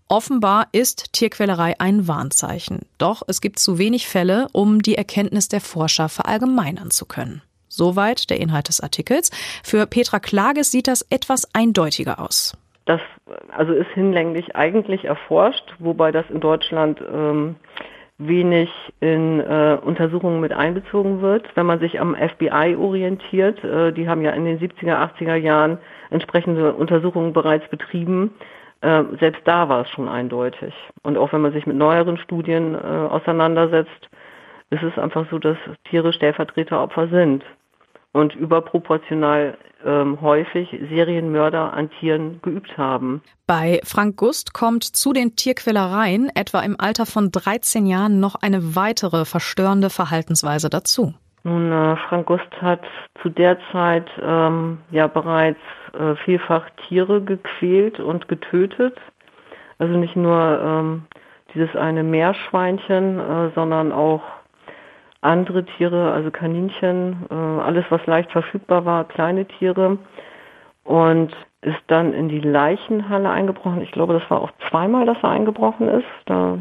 Offenbar 0.06 0.68
ist 0.70 1.14
Tierquälerei 1.14 1.80
ein 1.80 2.06
Warnzeichen. 2.06 2.82
Doch 2.98 3.22
es 3.26 3.40
gibt 3.40 3.58
zu 3.58 3.78
wenig 3.78 4.06
Fälle, 4.06 4.46
um 4.52 4.80
die 4.80 4.94
Erkenntnis 4.94 5.48
der 5.48 5.60
Forscher 5.60 6.08
verallgemeinern 6.08 6.92
zu 6.92 7.06
können. 7.06 7.42
Soweit 7.68 8.30
der 8.30 8.38
Inhalt 8.38 8.68
des 8.68 8.78
Artikels. 8.78 9.32
Für 9.64 9.84
Petra 9.86 10.20
Klages 10.20 10.70
sieht 10.70 10.86
das 10.86 11.04
etwas 11.10 11.52
eindeutiger 11.56 12.20
aus. 12.20 12.56
Das 12.88 13.02
also 13.54 13.74
ist 13.74 13.90
hinlänglich 13.90 14.56
eigentlich 14.56 15.04
erforscht, 15.04 15.74
wobei 15.78 16.10
das 16.10 16.24
in 16.30 16.40
Deutschland 16.40 17.02
ähm, 17.02 17.56
wenig 18.16 18.70
in 19.00 19.40
äh, 19.40 19.76
Untersuchungen 19.84 20.40
mit 20.40 20.54
einbezogen 20.54 21.20
wird. 21.20 21.54
Wenn 21.54 21.66
man 21.66 21.80
sich 21.80 22.00
am 22.00 22.16
FBI 22.16 22.76
orientiert, 22.80 23.62
äh, 23.62 23.92
die 23.92 24.08
haben 24.08 24.22
ja 24.22 24.30
in 24.30 24.46
den 24.46 24.58
70er, 24.58 24.96
80er 24.96 25.34
Jahren 25.34 25.76
entsprechende 26.08 26.72
Untersuchungen 26.72 27.34
bereits 27.34 27.68
betrieben. 27.68 28.32
Äh, 28.80 29.04
selbst 29.20 29.42
da 29.44 29.68
war 29.68 29.82
es 29.82 29.90
schon 29.90 30.08
eindeutig. 30.08 30.72
Und 31.02 31.18
auch 31.18 31.34
wenn 31.34 31.42
man 31.42 31.52
sich 31.52 31.66
mit 31.66 31.76
neueren 31.76 32.16
Studien 32.16 32.74
äh, 32.74 32.78
auseinandersetzt, 32.78 34.08
ist 34.70 34.82
es 34.82 34.98
einfach 34.98 35.26
so, 35.30 35.38
dass 35.38 35.58
Tiere 35.84 36.14
Stellvertreteropfer 36.14 37.08
sind 37.08 37.44
und 38.12 38.34
überproportional 38.34 39.56
ähm, 39.84 40.20
häufig 40.20 40.70
Serienmörder 40.90 41.72
an 41.72 41.90
Tieren 41.90 42.40
geübt 42.42 42.76
haben. 42.76 43.22
Bei 43.46 43.80
Frank 43.84 44.16
Gust 44.16 44.52
kommt 44.52 44.84
zu 44.84 45.12
den 45.12 45.36
Tierquälereien 45.36 46.30
etwa 46.34 46.60
im 46.60 46.76
Alter 46.78 47.06
von 47.06 47.30
13 47.30 47.86
Jahren 47.86 48.20
noch 48.20 48.34
eine 48.34 48.74
weitere 48.74 49.24
verstörende 49.24 49.90
Verhaltensweise 49.90 50.68
dazu. 50.68 51.14
Nun, 51.44 51.70
äh, 51.70 51.96
Frank 52.08 52.26
Gust 52.26 52.50
hat 52.60 52.82
zu 53.22 53.28
der 53.28 53.58
Zeit 53.72 54.08
ähm, 54.20 54.78
ja 54.90 55.06
bereits 55.06 55.60
äh, 55.98 56.14
vielfach 56.24 56.68
Tiere 56.88 57.22
gequält 57.22 58.00
und 58.00 58.28
getötet. 58.28 58.98
Also 59.78 59.96
nicht 59.96 60.16
nur 60.16 60.60
ähm, 60.60 61.04
dieses 61.54 61.74
eine 61.76 62.02
Meerschweinchen, 62.02 63.20
äh, 63.20 63.50
sondern 63.54 63.92
auch 63.92 64.22
andere 65.28 65.64
Tiere, 65.64 66.12
also 66.12 66.30
Kaninchen, 66.30 67.26
äh, 67.30 67.34
alles 67.34 67.84
was 67.90 68.04
leicht 68.06 68.32
verfügbar 68.32 68.84
war, 68.84 69.04
kleine 69.04 69.46
Tiere 69.46 69.98
und 70.84 71.30
ist 71.60 71.82
dann 71.88 72.12
in 72.12 72.28
die 72.28 72.40
Leichenhalle 72.40 73.28
eingebrochen. 73.28 73.82
Ich 73.82 73.90
glaube, 73.90 74.14
das 74.14 74.28
war 74.30 74.40
auch 74.40 74.50
zweimal, 74.68 75.06
dass 75.06 75.18
er 75.22 75.30
eingebrochen 75.30 75.88
ist. 75.88 76.06
Da, 76.26 76.56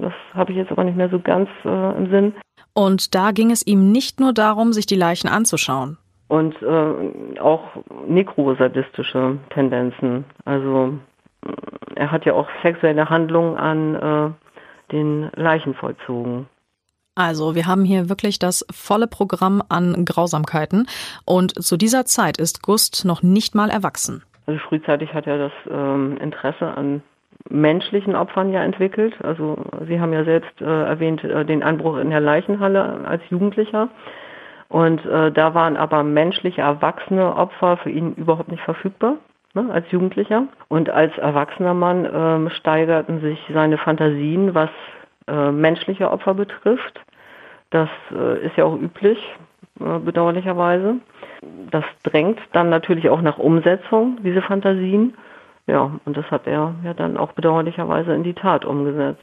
das 0.00 0.12
habe 0.34 0.52
ich 0.52 0.58
jetzt 0.58 0.72
aber 0.72 0.84
nicht 0.84 0.96
mehr 0.96 1.10
so 1.10 1.18
ganz 1.18 1.48
äh, 1.64 1.96
im 1.96 2.10
Sinn. 2.10 2.34
Und 2.72 3.14
da 3.14 3.30
ging 3.30 3.50
es 3.50 3.66
ihm 3.66 3.92
nicht 3.92 4.20
nur 4.20 4.32
darum, 4.32 4.72
sich 4.72 4.86
die 4.86 4.96
Leichen 4.96 5.28
anzuschauen. 5.28 5.98
Und 6.28 6.56
äh, 6.62 7.38
auch 7.38 7.62
nekrosadistische 8.08 9.38
Tendenzen. 9.50 10.24
Also 10.44 10.94
er 11.94 12.10
hat 12.10 12.24
ja 12.24 12.32
auch 12.32 12.48
sexuelle 12.62 13.08
Handlungen 13.08 13.56
an 13.56 13.94
äh, 13.94 14.92
den 14.92 15.30
Leichen 15.34 15.74
vollzogen. 15.74 16.46
Also, 17.14 17.54
wir 17.54 17.66
haben 17.66 17.84
hier 17.84 18.08
wirklich 18.08 18.38
das 18.38 18.66
volle 18.72 19.06
Programm 19.06 19.62
an 19.68 20.04
Grausamkeiten. 20.04 20.86
Und 21.24 21.62
zu 21.62 21.76
dieser 21.76 22.04
Zeit 22.04 22.38
ist 22.38 22.62
Gust 22.62 23.04
noch 23.04 23.22
nicht 23.22 23.54
mal 23.54 23.70
erwachsen. 23.70 24.22
Also 24.46 24.60
frühzeitig 24.68 25.14
hat 25.14 25.26
er 25.26 25.38
das 25.38 25.52
ähm, 25.70 26.18
Interesse 26.18 26.76
an 26.76 27.02
menschlichen 27.48 28.16
Opfern 28.16 28.52
ja 28.52 28.62
entwickelt. 28.62 29.14
Also 29.22 29.56
Sie 29.86 30.00
haben 30.00 30.12
ja 30.12 30.24
selbst 30.24 30.60
äh, 30.60 30.64
erwähnt 30.64 31.22
äh, 31.24 31.44
den 31.44 31.62
Anbruch 31.62 31.98
in 31.98 32.10
der 32.10 32.20
Leichenhalle 32.20 33.06
als 33.06 33.22
Jugendlicher. 33.30 33.88
Und 34.68 35.04
äh, 35.06 35.30
da 35.30 35.54
waren 35.54 35.76
aber 35.76 36.02
menschliche, 36.02 36.62
erwachsene 36.62 37.36
Opfer 37.36 37.76
für 37.76 37.90
ihn 37.90 38.14
überhaupt 38.14 38.50
nicht 38.50 38.62
verfügbar 38.62 39.16
ne, 39.54 39.68
als 39.70 39.90
Jugendlicher. 39.90 40.48
Und 40.68 40.90
als 40.90 41.16
erwachsener 41.18 41.74
Mann 41.74 42.08
ähm, 42.12 42.50
steigerten 42.50 43.20
sich 43.20 43.38
seine 43.52 43.78
Fantasien, 43.78 44.54
was 44.54 44.70
äh, 45.26 45.50
menschliche 45.50 46.10
Opfer 46.10 46.34
betrifft. 46.34 47.00
Das 47.70 47.88
äh, 48.12 48.46
ist 48.46 48.56
ja 48.56 48.64
auch 48.64 48.76
üblich, 48.76 49.18
äh, 49.80 49.98
bedauerlicherweise. 49.98 50.96
Das 51.70 51.84
drängt 52.02 52.38
dann 52.52 52.70
natürlich 52.70 53.08
auch 53.08 53.20
nach 53.20 53.38
Umsetzung, 53.38 54.18
diese 54.22 54.42
Fantasien. 54.42 55.14
Ja, 55.66 55.98
und 56.04 56.16
das 56.16 56.30
hat 56.30 56.46
er 56.46 56.74
ja 56.84 56.94
dann 56.94 57.16
auch 57.16 57.32
bedauerlicherweise 57.32 58.14
in 58.14 58.22
die 58.22 58.34
Tat 58.34 58.64
umgesetzt. 58.64 59.22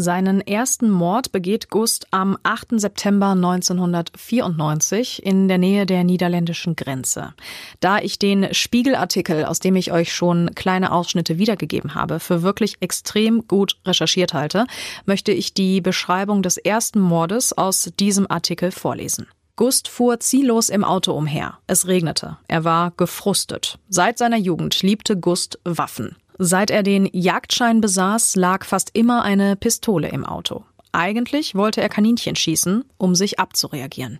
Seinen 0.00 0.40
ersten 0.40 0.90
Mord 0.90 1.32
begeht 1.32 1.70
Gust 1.70 2.06
am 2.12 2.38
8. 2.44 2.78
September 2.78 3.30
1994 3.30 5.26
in 5.26 5.48
der 5.48 5.58
Nähe 5.58 5.86
der 5.86 6.04
niederländischen 6.04 6.76
Grenze. 6.76 7.34
Da 7.80 7.98
ich 7.98 8.16
den 8.16 8.54
Spiegelartikel, 8.54 9.44
aus 9.44 9.58
dem 9.58 9.74
ich 9.74 9.90
euch 9.90 10.14
schon 10.14 10.54
kleine 10.54 10.92
Ausschnitte 10.92 11.38
wiedergegeben 11.38 11.96
habe, 11.96 12.20
für 12.20 12.42
wirklich 12.42 12.76
extrem 12.78 13.48
gut 13.48 13.76
recherchiert 13.84 14.34
halte, 14.34 14.66
möchte 15.04 15.32
ich 15.32 15.52
die 15.52 15.80
Beschreibung 15.80 16.44
des 16.44 16.58
ersten 16.58 17.00
Mordes 17.00 17.52
aus 17.52 17.90
diesem 17.98 18.30
Artikel 18.30 18.70
vorlesen. 18.70 19.26
Gust 19.56 19.88
fuhr 19.88 20.20
ziellos 20.20 20.68
im 20.68 20.84
Auto 20.84 21.12
umher. 21.12 21.58
Es 21.66 21.88
regnete. 21.88 22.38
Er 22.46 22.62
war 22.62 22.92
gefrustet. 22.92 23.80
Seit 23.88 24.16
seiner 24.16 24.36
Jugend 24.36 24.80
liebte 24.82 25.16
Gust 25.16 25.58
Waffen. 25.64 26.14
Seit 26.38 26.70
er 26.70 26.84
den 26.84 27.08
Jagdschein 27.12 27.80
besaß, 27.80 28.36
lag 28.36 28.64
fast 28.64 28.90
immer 28.94 29.22
eine 29.22 29.56
Pistole 29.56 30.08
im 30.08 30.24
Auto. 30.24 30.64
Eigentlich 30.92 31.54
wollte 31.54 31.80
er 31.80 31.88
Kaninchen 31.88 32.36
schießen, 32.36 32.84
um 32.96 33.14
sich 33.14 33.38
abzureagieren. 33.38 34.18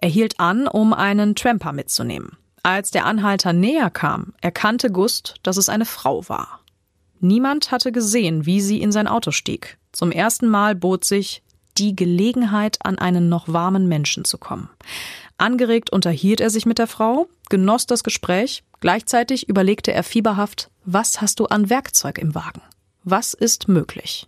Er 0.00 0.08
hielt 0.08 0.40
an, 0.40 0.66
um 0.66 0.92
einen 0.92 1.34
Tramper 1.34 1.72
mitzunehmen. 1.72 2.38
Als 2.62 2.90
der 2.90 3.04
Anhalter 3.06 3.52
näher 3.52 3.90
kam, 3.90 4.32
erkannte 4.40 4.90
Gust, 4.90 5.36
dass 5.42 5.56
es 5.56 5.68
eine 5.68 5.84
Frau 5.84 6.28
war. 6.28 6.60
Niemand 7.20 7.70
hatte 7.70 7.92
gesehen, 7.92 8.46
wie 8.46 8.60
sie 8.60 8.80
in 8.80 8.92
sein 8.92 9.06
Auto 9.06 9.30
stieg. 9.30 9.78
Zum 9.92 10.10
ersten 10.10 10.48
Mal 10.48 10.74
bot 10.74 11.04
sich 11.04 11.42
die 11.76 11.94
Gelegenheit, 11.94 12.78
an 12.82 12.98
einen 12.98 13.28
noch 13.28 13.48
warmen 13.48 13.88
Menschen 13.88 14.24
zu 14.24 14.38
kommen. 14.38 14.68
Angeregt 15.36 15.90
unterhielt 15.90 16.40
er 16.40 16.50
sich 16.50 16.66
mit 16.66 16.78
der 16.78 16.88
Frau, 16.88 17.28
genoss 17.48 17.86
das 17.86 18.02
Gespräch, 18.02 18.64
gleichzeitig 18.80 19.48
überlegte 19.48 19.92
er 19.92 20.02
fieberhaft, 20.02 20.70
was 20.90 21.20
hast 21.20 21.38
du 21.38 21.44
an 21.44 21.68
Werkzeug 21.68 22.16
im 22.16 22.34
Wagen? 22.34 22.62
Was 23.04 23.34
ist 23.34 23.68
möglich? 23.68 24.26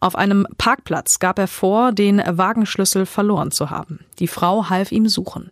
Auf 0.00 0.16
einem 0.16 0.46
Parkplatz 0.56 1.18
gab 1.18 1.38
er 1.38 1.48
vor, 1.48 1.92
den 1.92 2.22
Wagenschlüssel 2.26 3.04
verloren 3.04 3.50
zu 3.50 3.68
haben. 3.68 4.00
Die 4.18 4.26
Frau 4.26 4.70
half 4.70 4.90
ihm 4.90 5.06
suchen. 5.06 5.50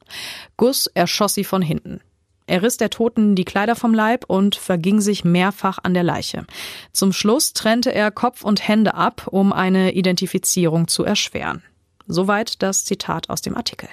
Gus 0.56 0.86
erschoss 0.86 1.34
sie 1.34 1.44
von 1.44 1.60
hinten. 1.60 2.00
Er 2.46 2.62
riss 2.62 2.78
der 2.78 2.88
Toten 2.88 3.34
die 3.34 3.44
Kleider 3.44 3.76
vom 3.76 3.92
Leib 3.92 4.24
und 4.28 4.56
verging 4.56 5.02
sich 5.02 5.24
mehrfach 5.24 5.78
an 5.82 5.92
der 5.92 6.04
Leiche. 6.04 6.46
Zum 6.92 7.12
Schluss 7.12 7.52
trennte 7.52 7.94
er 7.94 8.10
Kopf 8.10 8.42
und 8.42 8.66
Hände 8.66 8.94
ab, 8.94 9.26
um 9.30 9.52
eine 9.52 9.92
Identifizierung 9.92 10.88
zu 10.88 11.04
erschweren. 11.04 11.62
Soweit 12.06 12.62
das 12.62 12.84
Zitat 12.84 13.30
aus 13.30 13.42
dem 13.42 13.56
Artikel. 13.56 13.88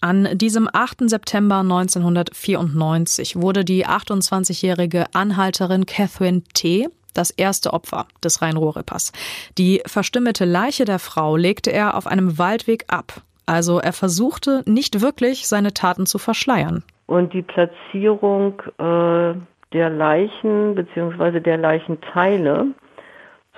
An 0.00 0.28
diesem 0.34 0.68
8. 0.72 1.08
September 1.08 1.60
1994 1.60 3.36
wurde 3.36 3.64
die 3.64 3.86
28-jährige 3.86 5.06
Anhalterin 5.14 5.86
Catherine 5.86 6.42
T. 6.54 6.88
das 7.14 7.30
erste 7.30 7.72
Opfer 7.72 8.06
des 8.22 8.42
Rhein-Ruhr-Rippers. 8.42 9.12
Die 9.56 9.82
verstümmelte 9.86 10.44
Leiche 10.44 10.84
der 10.84 10.98
Frau 10.98 11.36
legte 11.36 11.70
er 11.70 11.96
auf 11.96 12.06
einem 12.06 12.38
Waldweg 12.38 12.84
ab. 12.88 13.22
Also 13.46 13.78
er 13.78 13.92
versuchte 13.92 14.62
nicht 14.66 15.00
wirklich, 15.00 15.46
seine 15.46 15.74
Taten 15.74 16.06
zu 16.06 16.18
verschleiern. 16.18 16.82
Und 17.06 17.34
die 17.34 17.42
Platzierung 17.42 18.60
äh, 18.78 19.34
der 19.72 19.90
Leichen 19.90 20.74
bzw. 20.74 21.40
der 21.40 21.58
Leichenteile 21.58 22.68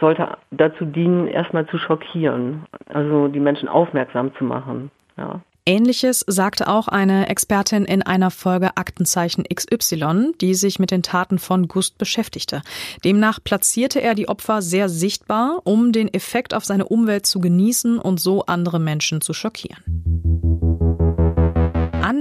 sollte 0.00 0.36
dazu 0.50 0.84
dienen, 0.84 1.26
erstmal 1.28 1.66
zu 1.66 1.78
schockieren, 1.78 2.66
also 2.88 3.28
die 3.28 3.40
Menschen 3.40 3.68
aufmerksam 3.68 4.34
zu 4.36 4.44
machen. 4.44 4.90
Ja. 5.16 5.40
Ähnliches 5.68 6.24
sagte 6.28 6.68
auch 6.68 6.86
eine 6.86 7.28
Expertin 7.28 7.84
in 7.84 8.02
einer 8.02 8.30
Folge 8.30 8.76
Aktenzeichen 8.76 9.42
XY, 9.52 10.32
die 10.40 10.54
sich 10.54 10.78
mit 10.78 10.92
den 10.92 11.02
Taten 11.02 11.40
von 11.40 11.66
Gust 11.66 11.98
beschäftigte. 11.98 12.62
Demnach 13.04 13.40
platzierte 13.42 14.00
er 14.00 14.14
die 14.14 14.28
Opfer 14.28 14.62
sehr 14.62 14.88
sichtbar, 14.88 15.62
um 15.64 15.90
den 15.90 16.12
Effekt 16.14 16.54
auf 16.54 16.64
seine 16.64 16.86
Umwelt 16.86 17.26
zu 17.26 17.40
genießen 17.40 17.98
und 17.98 18.20
so 18.20 18.46
andere 18.46 18.78
Menschen 18.78 19.20
zu 19.20 19.32
schockieren. 19.32 20.55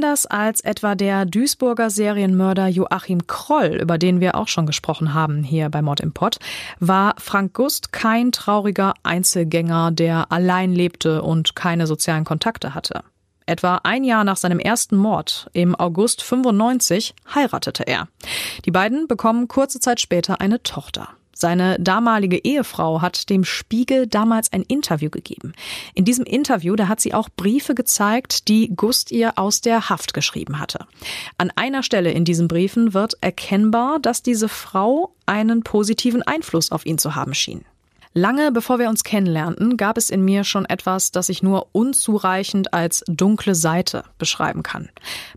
Anders 0.06 0.28
als 0.28 0.62
etwa 0.62 0.94
der 0.94 1.26
Duisburger 1.26 1.90
Serienmörder 1.90 2.68
Joachim 2.68 3.26
Kroll, 3.26 3.80
über 3.82 3.98
den 3.98 4.20
wir 4.22 4.36
auch 4.36 4.48
schon 4.48 4.68
gesprochen 4.68 5.16
haben 5.16 5.42
hier 5.42 5.70
bei 5.70 5.82
Mord 5.82 6.00
im 6.00 6.14
Pott, 6.14 6.38
war 6.80 7.16
Frank 7.18 7.56
Gust 7.56 7.92
kein 7.92 8.32
trauriger 8.32 8.94
Einzelgänger, 9.02 9.90
der 9.90 10.32
allein 10.32 10.74
lebte 10.74 11.24
und 11.24 11.56
keine 11.56 11.88
sozialen 11.88 12.24
Kontakte 12.24 12.76
hatte. 12.76 13.04
Etwa 13.48 13.82
ein 13.84 14.04
Jahr 14.04 14.24
nach 14.24 14.38
seinem 14.38 14.60
ersten 14.60 14.96
Mord, 14.96 15.50
im 15.54 15.74
August 15.74 16.22
95, 16.22 17.16
heiratete 17.34 17.88
er. 17.88 18.08
Die 18.66 18.72
beiden 18.72 19.08
bekommen 19.08 19.48
kurze 19.48 19.80
Zeit 19.80 20.00
später 20.00 20.40
eine 20.40 20.62
Tochter. 20.62 21.10
Seine 21.38 21.78
damalige 21.80 22.38
Ehefrau 22.38 23.02
hat 23.02 23.30
dem 23.30 23.44
Spiegel 23.44 24.08
damals 24.08 24.54
ein 24.54 24.62
Interview 24.62 25.10
gegeben. 25.10 25.54
In 25.94 26.06
diesem 26.06 26.24
Interview, 26.24 26.78
da 26.78 26.88
hat 26.88 27.02
sie 27.02 27.14
auch 27.14 27.28
Briefe 27.28 27.76
gezeigt, 27.76 28.48
die 28.48 28.74
Gust 28.74 29.12
ihr 29.12 29.34
aus 29.36 29.60
der 29.60 29.90
Haft 29.90 30.14
geschrieben 30.14 30.60
hatte. 30.60 30.88
An 31.38 31.52
einer 31.58 31.84
Stelle 31.84 32.12
in 32.12 32.24
diesen 32.24 32.48
Briefen 32.48 32.94
wird 32.94 33.16
erkennbar, 33.20 34.00
dass 34.00 34.24
diese 34.24 34.48
Frau 34.48 35.14
einen 35.26 35.62
positiven 35.62 36.24
Einfluss 36.24 36.72
auf 36.72 36.86
ihn 36.86 36.98
zu 36.98 37.16
haben 37.16 37.34
schien. 37.34 37.66
Lange 38.14 38.54
bevor 38.54 38.80
wir 38.80 38.88
uns 38.88 39.04
kennenlernten, 39.04 39.76
gab 39.76 39.98
es 39.98 40.10
in 40.10 40.24
mir 40.24 40.46
schon 40.46 40.64
etwas, 40.64 41.12
das 41.12 41.28
ich 41.28 41.44
nur 41.44 41.68
unzureichend 41.74 42.74
als 42.74 43.04
dunkle 43.08 43.56
Seite 43.56 44.06
beschreiben 44.18 44.64
kann. 44.64 44.88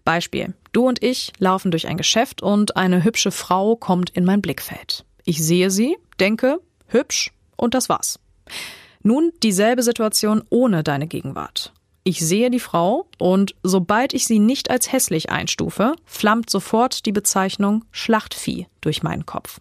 Beispiel. 0.05 0.55
Du 0.71 0.87
und 0.87 1.03
ich 1.03 1.33
laufen 1.39 1.73
durch 1.73 1.89
ein 1.89 1.97
Geschäft 1.97 2.41
und 2.41 2.77
eine 2.77 3.03
hübsche 3.03 3.33
Frau 3.33 3.75
kommt 3.75 4.11
in 4.11 4.25
mein 4.25 4.41
Blickfeld. 4.41 5.05
Ich 5.29 5.45
sehe 5.45 5.71
sie, 5.71 5.99
denke, 6.21 6.59
hübsch 6.87 7.33
und 7.55 7.75
das 7.75 7.91
war's. 7.91 8.19
Nun 9.03 9.31
dieselbe 9.43 9.83
Situation 9.83 10.43
ohne 10.49 10.83
deine 10.83 11.07
Gegenwart. 11.07 11.75
Ich 12.03 12.27
sehe 12.27 12.51
die 12.51 12.59
Frau 12.59 13.05
und 13.19 13.55
sobald 13.63 14.15
ich 14.15 14.25
sie 14.25 14.39
nicht 14.39 14.71
als 14.71 14.91
hässlich 14.91 15.29
einstufe, 15.29 15.97
flammt 16.07 16.49
sofort 16.49 17.05
die 17.05 17.13
Bezeichnung 17.13 17.85
Schlachtvieh 17.91 18.69
durch 18.81 19.03
meinen 19.03 19.27
Kopf. 19.27 19.61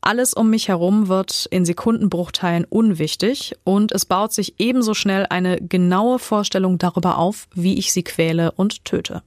Alles 0.00 0.32
um 0.32 0.48
mich 0.48 0.68
herum 0.68 1.08
wird 1.08 1.46
in 1.50 1.66
Sekundenbruchteilen 1.66 2.64
unwichtig 2.64 3.54
und 3.64 3.92
es 3.92 4.06
baut 4.06 4.32
sich 4.32 4.54
ebenso 4.56 4.94
schnell 4.94 5.26
eine 5.28 5.60
genaue 5.60 6.20
Vorstellung 6.20 6.78
darüber 6.78 7.18
auf, 7.18 7.48
wie 7.54 7.78
ich 7.78 7.92
sie 7.92 8.02
quäle 8.02 8.50
und 8.52 8.86
töte. 8.86 9.22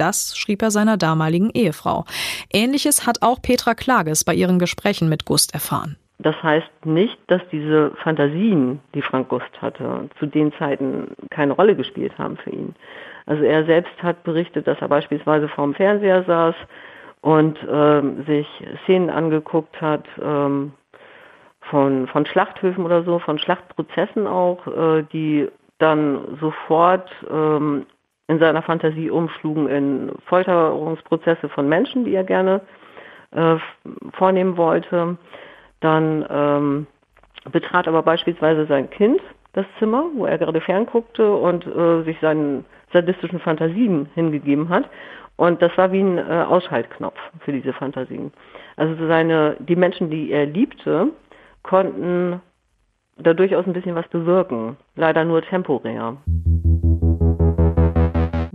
Das 0.00 0.36
schrieb 0.36 0.62
er 0.62 0.70
seiner 0.70 0.96
damaligen 0.96 1.50
Ehefrau. 1.50 2.06
Ähnliches 2.50 3.06
hat 3.06 3.18
auch 3.20 3.42
Petra 3.42 3.74
Klages 3.74 4.24
bei 4.24 4.32
ihren 4.32 4.58
Gesprächen 4.58 5.10
mit 5.10 5.26
Gust 5.26 5.52
erfahren. 5.52 5.96
Das 6.18 6.42
heißt 6.42 6.86
nicht, 6.86 7.18
dass 7.26 7.42
diese 7.52 7.92
Fantasien, 8.02 8.80
die 8.94 9.02
Frank 9.02 9.28
Gust 9.28 9.50
hatte, 9.60 10.08
zu 10.18 10.26
den 10.26 10.52
Zeiten 10.54 11.08
keine 11.30 11.52
Rolle 11.52 11.76
gespielt 11.76 12.16
haben 12.18 12.38
für 12.38 12.50
ihn. 12.50 12.74
Also 13.26 13.42
er 13.42 13.64
selbst 13.66 14.02
hat 14.02 14.22
berichtet, 14.24 14.66
dass 14.66 14.80
er 14.80 14.88
beispielsweise 14.88 15.48
vorm 15.48 15.74
Fernseher 15.74 16.24
saß 16.24 16.54
und 17.20 17.58
ähm, 17.70 18.24
sich 18.26 18.46
Szenen 18.84 19.10
angeguckt 19.10 19.80
hat, 19.80 20.04
ähm, 20.22 20.72
von, 21.60 22.06
von 22.08 22.26
Schlachthöfen 22.26 22.84
oder 22.84 23.04
so, 23.04 23.18
von 23.18 23.38
Schlachtprozessen 23.38 24.26
auch, 24.26 24.66
äh, 24.66 25.04
die 25.12 25.48
dann 25.78 26.38
sofort 26.40 27.10
ähm, 27.30 27.86
in 28.30 28.38
seiner 28.38 28.62
Fantasie 28.62 29.10
umschlugen 29.10 29.68
in 29.68 30.12
Folterungsprozesse 30.26 31.48
von 31.48 31.68
Menschen, 31.68 32.04
die 32.04 32.14
er 32.14 32.22
gerne 32.22 32.60
äh, 33.32 33.56
vornehmen 34.12 34.56
wollte. 34.56 35.18
Dann 35.80 36.24
ähm, 36.30 36.86
betrat 37.50 37.88
aber 37.88 38.02
beispielsweise 38.02 38.66
sein 38.66 38.88
Kind 38.90 39.20
das 39.52 39.66
Zimmer, 39.80 40.04
wo 40.14 40.26
er 40.26 40.38
gerade 40.38 40.60
fernguckte 40.60 41.32
und 41.32 41.66
äh, 41.66 42.04
sich 42.04 42.18
seinen 42.20 42.64
sadistischen 42.92 43.40
Fantasien 43.40 44.08
hingegeben 44.14 44.68
hat. 44.68 44.88
Und 45.34 45.60
das 45.60 45.76
war 45.76 45.90
wie 45.90 46.00
ein 46.00 46.18
äh, 46.18 46.44
Ausschaltknopf 46.48 47.18
für 47.40 47.50
diese 47.50 47.72
Fantasien. 47.72 48.30
Also 48.76 48.94
seine, 49.08 49.56
die 49.58 49.76
Menschen, 49.76 50.08
die 50.08 50.30
er 50.30 50.46
liebte, 50.46 51.08
konnten 51.64 52.40
da 53.16 53.34
durchaus 53.34 53.66
ein 53.66 53.72
bisschen 53.72 53.96
was 53.96 54.06
bewirken. 54.08 54.76
Leider 54.94 55.24
nur 55.24 55.42
temporär. 55.42 56.16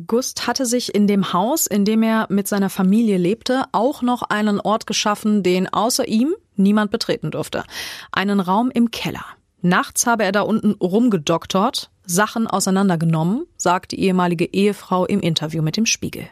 Gust 0.08 0.48
hatte 0.48 0.66
sich 0.66 0.94
in 0.94 1.08
dem 1.08 1.34
Haus, 1.34 1.68
in 1.68 1.86
dem 1.86 2.04
er 2.04 2.28
mit 2.30 2.48
seiner 2.48 2.70
Familie 2.70 3.18
lebte, 3.18 3.64
auch 3.72 4.02
noch 4.02 4.24
einen 4.24 4.60
Ort 4.60 4.88
geschaffen, 4.88 5.44
den 5.44 5.72
außer 5.72 6.08
ihm 6.08 6.36
niemand 6.56 6.92
betreten 6.92 7.32
durfte. 7.32 7.64
Einen 8.12 8.40
Raum 8.40 8.72
im 8.72 8.92
Keller. 8.92 9.26
Nachts 9.62 10.06
habe 10.06 10.24
er 10.24 10.32
da 10.32 10.42
unten 10.42 10.74
rumgedoktort, 10.74 11.90
Sachen 12.06 12.46
auseinandergenommen, 12.48 13.46
sagt 13.58 13.94
die 13.94 14.00
ehemalige 14.00 14.46
Ehefrau 14.46 15.06
im 15.06 15.22
Interview 15.22 15.64
mit 15.64 15.78
dem 15.78 15.86
Spiegel. 15.86 16.28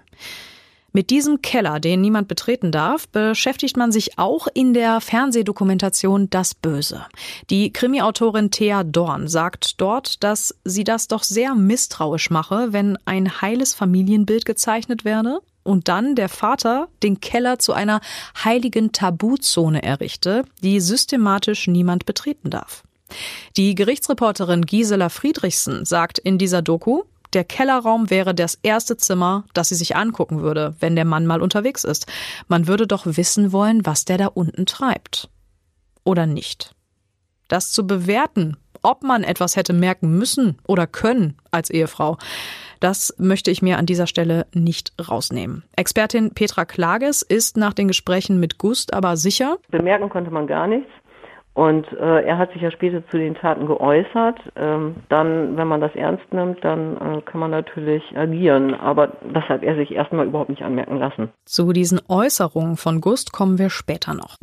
Mit 0.95 1.09
diesem 1.09 1.41
Keller, 1.41 1.79
den 1.79 2.01
niemand 2.01 2.27
betreten 2.27 2.71
darf, 2.71 3.07
beschäftigt 3.07 3.77
man 3.77 3.91
sich 3.91 4.19
auch 4.19 4.47
in 4.53 4.75
der 4.75 5.01
Fernsehdokumentation 5.01 6.29
Das 6.29 6.53
Böse. 6.53 7.07
Die 7.50 7.73
Krimiautorin 7.73 8.51
Thea 8.51 8.83
Dorn 8.83 9.27
sagt 9.27 9.81
dort, 9.81 10.23
dass 10.23 10.55
sie 10.63 10.83
das 10.83 11.07
doch 11.07 11.23
sehr 11.23 11.55
misstrauisch 11.55 12.29
mache, 12.29 12.73
wenn 12.73 13.00
ein 13.05 13.41
heiles 13.41 13.73
Familienbild 13.73 14.45
gezeichnet 14.45 15.03
werde 15.03 15.39
und 15.63 15.88
dann 15.88 16.13
der 16.13 16.29
Vater 16.29 16.89
den 17.01 17.19
Keller 17.19 17.57
zu 17.57 17.73
einer 17.73 18.00
heiligen 18.43 18.91
Tabuzone 18.91 19.81
errichte, 19.81 20.45
die 20.62 20.79
systematisch 20.79 21.67
niemand 21.67 22.05
betreten 22.05 22.51
darf. 22.51 22.83
Die 23.57 23.73
Gerichtsreporterin 23.73 24.65
Gisela 24.65 25.09
Friedrichsen 25.09 25.85
sagt 25.85 26.19
in 26.19 26.38
dieser 26.38 26.62
Doku, 26.62 27.03
der 27.34 27.44
Kellerraum 27.44 28.10
wäre 28.10 28.34
das 28.34 28.60
erste 28.63 28.98
Zimmer, 28.98 29.46
das 29.54 29.70
sie 29.70 29.75
sich 29.75 29.96
angucken 29.96 30.42
würde, 30.42 30.75
wenn 30.80 30.96
der 30.96 31.06
Mann 31.06 31.25
mal 31.25 31.42
unterwegs 31.42 31.84
ist. 31.84 32.08
Man 32.48 32.68
würde 32.68 32.88
doch 32.88 33.06
wissen 33.06 33.52
wollen, 33.52 33.86
was 33.86 34.06
der 34.06 34.18
da 34.18 34.28
unten 34.28 34.66
treibt. 34.66 35.30
Oder 36.04 36.25
nicht. 36.25 36.75
Das 37.48 37.72
zu 37.72 37.86
bewerten, 37.86 38.58
ob 38.82 39.04
man 39.04 39.24
etwas 39.24 39.56
hätte 39.56 39.74
merken 39.74 40.18
müssen 40.18 40.58
oder 40.68 40.88
können 40.88 41.38
als 41.52 41.70
Ehefrau, 41.70 42.18
das 42.80 43.16
möchte 43.18 43.50
ich 43.50 43.62
mir 43.62 43.78
an 43.78 43.86
dieser 43.86 44.08
Stelle 44.08 44.46
nicht 44.54 44.92
rausnehmen. 45.10 45.63
Expertin 45.75 46.32
Petra 46.32 46.66
Klages 46.66 47.22
ist 47.22 47.56
nach 47.56 47.74
den 47.74 47.88
Gesprächen 47.88 48.40
mit 48.42 48.58
Gust 48.58 48.94
aber 48.94 49.16
sicher. 49.16 49.58
Bemerken 49.70 50.10
konnte 50.10 50.32
man 50.32 50.48
gar 50.48 50.68
nichts. 50.68 50.90
Und 51.53 51.86
äh, 51.93 52.24
er 52.24 52.39
hat 52.39 52.51
sich 52.53 52.63
ja 52.63 52.72
später 52.72 53.07
zu 53.10 53.17
den 53.17 53.36
Taten 53.36 53.67
geäußert. 53.67 54.39
Ähm, 54.55 54.95
dann, 55.10 55.55
wenn 55.55 55.67
man 55.67 55.81
das 55.81 55.93
ernst 55.95 56.33
nimmt, 56.33 56.63
dann 56.63 56.98
äh, 56.98 57.22
kann 57.22 57.39
man 57.39 57.51
natürlich 57.51 58.01
agieren. 58.17 58.74
Aber 58.74 59.10
das 59.31 59.43
hat 59.50 59.62
er 59.62 59.75
sich 59.75 59.91
erstmal 59.91 60.25
überhaupt 60.25 60.50
nicht 60.50 60.63
anmerken 60.63 60.98
lassen. 60.98 61.29
Zu 61.45 61.72
diesen 61.72 62.01
Äußerungen 62.10 62.75
von 62.75 63.01
Gust 63.01 63.33
kommen 63.33 63.60
wir 63.60 63.69
später 63.69 64.15
noch. 64.15 64.38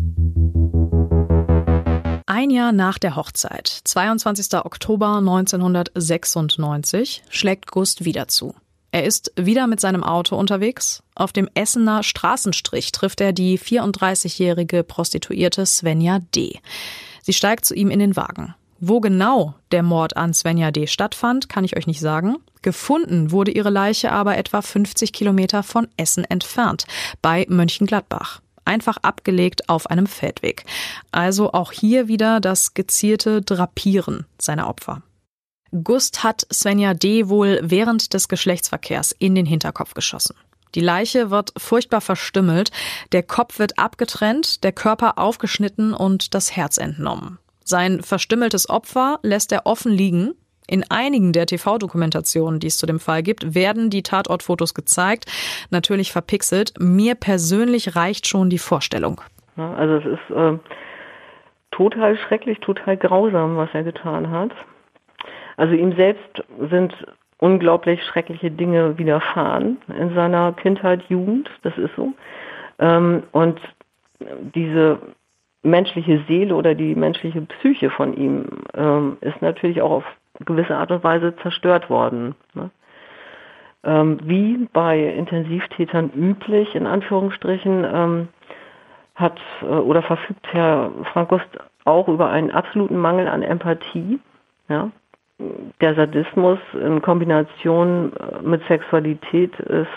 Ein 2.26 2.50
Jahr 2.50 2.70
nach 2.70 3.00
der 3.00 3.16
Hochzeit, 3.16 3.66
22. 3.66 4.64
Oktober 4.64 5.16
1996, 5.16 7.24
schlägt 7.28 7.72
Gust 7.72 8.04
wieder 8.04 8.28
zu. 8.28 8.54
Er 8.92 9.04
ist 9.04 9.32
wieder 9.36 9.66
mit 9.66 9.80
seinem 9.80 10.02
Auto 10.02 10.36
unterwegs. 10.36 11.02
Auf 11.14 11.32
dem 11.32 11.48
Essener 11.54 12.02
Straßenstrich 12.02 12.90
trifft 12.92 13.20
er 13.20 13.32
die 13.32 13.58
34-jährige 13.58 14.82
Prostituierte 14.82 15.64
Svenja 15.64 16.18
D. 16.34 16.58
Sie 17.22 17.32
steigt 17.32 17.64
zu 17.64 17.74
ihm 17.74 17.90
in 17.90 18.00
den 18.00 18.16
Wagen. 18.16 18.54
Wo 18.80 19.00
genau 19.00 19.54
der 19.72 19.82
Mord 19.82 20.16
an 20.16 20.32
Svenja 20.32 20.70
D. 20.70 20.86
stattfand, 20.86 21.48
kann 21.48 21.64
ich 21.64 21.76
euch 21.76 21.86
nicht 21.86 22.00
sagen. 22.00 22.38
Gefunden 22.62 23.30
wurde 23.30 23.52
ihre 23.52 23.70
Leiche 23.70 24.10
aber 24.10 24.38
etwa 24.38 24.62
50 24.62 25.12
Kilometer 25.12 25.62
von 25.62 25.86
Essen 25.96 26.24
entfernt, 26.24 26.86
bei 27.22 27.46
Mönchengladbach. 27.48 28.40
Einfach 28.64 28.96
abgelegt 28.98 29.68
auf 29.68 29.88
einem 29.88 30.06
Feldweg. 30.06 30.64
Also 31.12 31.52
auch 31.52 31.72
hier 31.72 32.08
wieder 32.08 32.40
das 32.40 32.74
gezielte 32.74 33.42
Drapieren 33.42 34.26
seiner 34.38 34.68
Opfer. 34.68 35.02
Gust 35.72 36.24
hat 36.24 36.46
Svenja 36.52 36.94
D. 36.94 37.28
wohl 37.28 37.60
während 37.62 38.12
des 38.14 38.28
Geschlechtsverkehrs 38.28 39.12
in 39.12 39.34
den 39.34 39.46
Hinterkopf 39.46 39.94
geschossen. 39.94 40.34
Die 40.74 40.80
Leiche 40.80 41.30
wird 41.30 41.52
furchtbar 41.56 42.00
verstümmelt, 42.00 42.70
der 43.12 43.22
Kopf 43.22 43.58
wird 43.58 43.78
abgetrennt, 43.78 44.62
der 44.62 44.72
Körper 44.72 45.18
aufgeschnitten 45.18 45.94
und 45.94 46.34
das 46.34 46.56
Herz 46.56 46.78
entnommen. 46.78 47.38
Sein 47.64 48.02
verstümmeltes 48.02 48.68
Opfer 48.68 49.18
lässt 49.22 49.52
er 49.52 49.66
offen 49.66 49.92
liegen. 49.92 50.34
In 50.66 50.84
einigen 50.88 51.32
der 51.32 51.46
TV-Dokumentationen, 51.46 52.60
die 52.60 52.68
es 52.68 52.78
zu 52.78 52.86
dem 52.86 53.00
Fall 53.00 53.24
gibt, 53.24 53.54
werden 53.54 53.90
die 53.90 54.04
Tatortfotos 54.04 54.74
gezeigt, 54.74 55.26
natürlich 55.70 56.12
verpixelt. 56.12 56.74
Mir 56.78 57.16
persönlich 57.16 57.96
reicht 57.96 58.28
schon 58.28 58.50
die 58.50 58.58
Vorstellung. 58.58 59.20
Also 59.56 59.94
es 59.94 60.06
ist 60.06 60.36
äh, 60.36 60.58
total 61.72 62.16
schrecklich, 62.16 62.58
total 62.60 62.96
grausam, 62.96 63.56
was 63.56 63.68
er 63.72 63.82
getan 63.82 64.30
hat. 64.30 64.52
Also 65.60 65.74
ihm 65.74 65.94
selbst 65.94 66.42
sind 66.70 66.94
unglaublich 67.36 68.02
schreckliche 68.04 68.50
Dinge 68.50 68.96
widerfahren 68.96 69.76
in 69.88 70.14
seiner 70.14 70.52
Kindheit, 70.54 71.02
Jugend, 71.10 71.50
das 71.60 71.76
ist 71.76 71.94
so. 71.96 72.14
Ähm, 72.78 73.24
und 73.32 73.60
diese 74.54 74.98
menschliche 75.62 76.24
Seele 76.26 76.54
oder 76.54 76.74
die 76.74 76.94
menschliche 76.94 77.42
Psyche 77.42 77.90
von 77.90 78.16
ihm 78.16 78.46
ähm, 78.72 79.18
ist 79.20 79.42
natürlich 79.42 79.82
auch 79.82 79.90
auf 79.90 80.04
gewisse 80.46 80.74
Art 80.74 80.90
und 80.92 81.04
Weise 81.04 81.36
zerstört 81.42 81.90
worden. 81.90 82.34
Ne? 82.54 82.70
Ähm, 83.84 84.18
wie 84.24 84.66
bei 84.72 84.98
Intensivtätern 84.98 86.10
üblich, 86.16 86.74
in 86.74 86.86
Anführungsstrichen, 86.86 88.28
hat 89.14 89.38
äh, 89.60 89.66
oder 89.66 90.00
verfügt 90.00 90.46
Herr 90.52 90.90
Frank 91.12 91.28
Gust 91.28 91.48
auch 91.84 92.08
über 92.08 92.30
einen 92.30 92.50
absoluten 92.50 92.96
Mangel 92.96 93.28
an 93.28 93.42
Empathie. 93.42 94.20
Ja? 94.70 94.90
Der 95.80 95.94
Sadismus 95.94 96.58
in 96.74 97.00
Kombination 97.02 98.12
äh, 98.16 98.42
mit 98.42 98.62
Sexualität 98.68 99.58
ist 99.60 99.88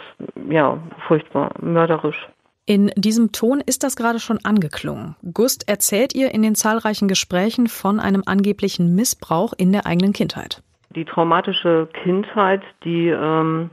ja 0.49 0.77
furchtbar 1.07 1.51
mörderisch. 1.61 2.27
In 2.65 2.91
diesem 2.95 3.33
Ton 3.33 3.61
ist 3.65 3.83
das 3.83 3.97
gerade 3.97 4.19
schon 4.19 4.39
angeklungen. 4.43 5.15
Gust 5.33 5.67
erzählt 5.67 6.15
ihr 6.15 6.33
in 6.33 6.41
den 6.41 6.55
zahlreichen 6.55 7.09
Gesprächen 7.09 7.67
von 7.67 7.99
einem 7.99 8.23
angeblichen 8.25 8.95
Missbrauch 8.95 9.51
in 9.57 9.73
der 9.73 9.85
eigenen 9.85 10.13
Kindheit. 10.13 10.63
Die 10.95 11.03
traumatische 11.03 11.89
Kindheit, 11.91 12.61
die 12.85 13.09
ähm, 13.09 13.69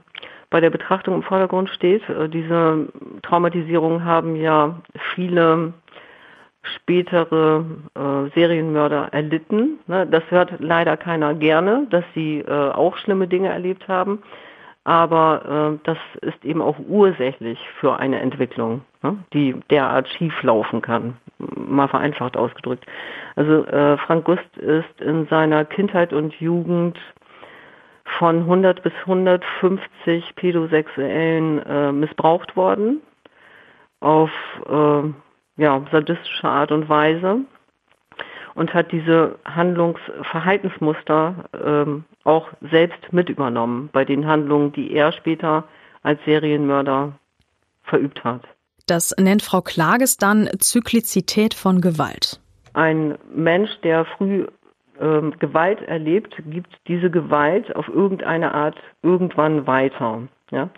bei 0.48 0.60
der 0.60 0.70
Betrachtung 0.70 1.14
im 1.14 1.22
Vordergrund 1.22 1.70
steht, 1.70 2.08
äh, 2.08 2.28
diese 2.28 2.88
Traumatisierung 3.22 4.04
haben 4.04 4.34
ja 4.34 4.80
viele 5.14 5.72
spätere 6.76 7.64
äh, 7.94 8.30
Serienmörder 8.34 9.08
erlitten. 9.12 9.78
Ne? 9.86 10.06
Das 10.06 10.22
hört 10.30 10.52
leider 10.58 10.96
keiner 10.96 11.34
gerne, 11.34 11.86
dass 11.90 12.04
sie 12.14 12.40
äh, 12.40 12.70
auch 12.70 12.96
schlimme 12.98 13.28
Dinge 13.28 13.48
erlebt 13.48 13.88
haben. 13.88 14.22
Aber 14.84 15.74
äh, 15.74 15.78
das 15.84 15.98
ist 16.22 16.44
eben 16.44 16.62
auch 16.62 16.76
ursächlich 16.88 17.58
für 17.78 17.98
eine 17.98 18.20
Entwicklung, 18.20 18.82
ne? 19.02 19.18
die 19.32 19.54
derart 19.70 20.08
schief 20.08 20.42
laufen 20.42 20.80
kann, 20.80 21.16
mal 21.38 21.88
vereinfacht 21.88 22.36
ausgedrückt. 22.36 22.86
Also 23.36 23.64
äh, 23.66 23.98
Frank 23.98 24.24
Gust 24.24 24.56
ist 24.56 25.00
in 25.00 25.26
seiner 25.26 25.64
Kindheit 25.64 26.12
und 26.12 26.34
Jugend 26.40 26.98
von 28.18 28.40
100 28.40 28.82
bis 28.82 28.92
150 29.00 30.34
Pädosexuellen 30.34 31.58
äh, 31.60 31.92
missbraucht 31.92 32.56
worden 32.56 33.00
auf 34.00 34.30
äh, 34.66 35.02
ja, 35.56 35.84
sadistische 35.90 36.48
Art 36.48 36.72
und 36.72 36.88
Weise 36.88 37.40
und 38.54 38.74
hat 38.74 38.92
diese 38.92 39.38
Handlungsverhaltensmuster 39.44 41.44
ähm, 41.64 42.04
auch 42.24 42.48
selbst 42.70 43.12
mit 43.12 43.28
übernommen 43.28 43.88
bei 43.92 44.04
den 44.04 44.26
Handlungen, 44.26 44.72
die 44.72 44.92
er 44.92 45.12
später 45.12 45.64
als 46.02 46.20
Serienmörder 46.24 47.12
verübt 47.82 48.24
hat. 48.24 48.42
Das 48.86 49.14
nennt 49.18 49.42
Frau 49.42 49.60
Klages 49.60 50.16
dann 50.16 50.48
Zyklizität 50.58 51.54
von 51.54 51.80
Gewalt. 51.80 52.40
Ein 52.72 53.18
Mensch, 53.32 53.70
der 53.82 54.04
früh 54.04 54.46
ähm, 55.00 55.34
Gewalt 55.38 55.80
erlebt, 55.82 56.34
gibt 56.46 56.76
diese 56.88 57.10
Gewalt 57.10 57.74
auf 57.76 57.88
irgendeine 57.88 58.54
Art 58.54 58.76
irgendwann 59.02 59.66
weiter. 59.66 60.22
Ja? 60.50 60.70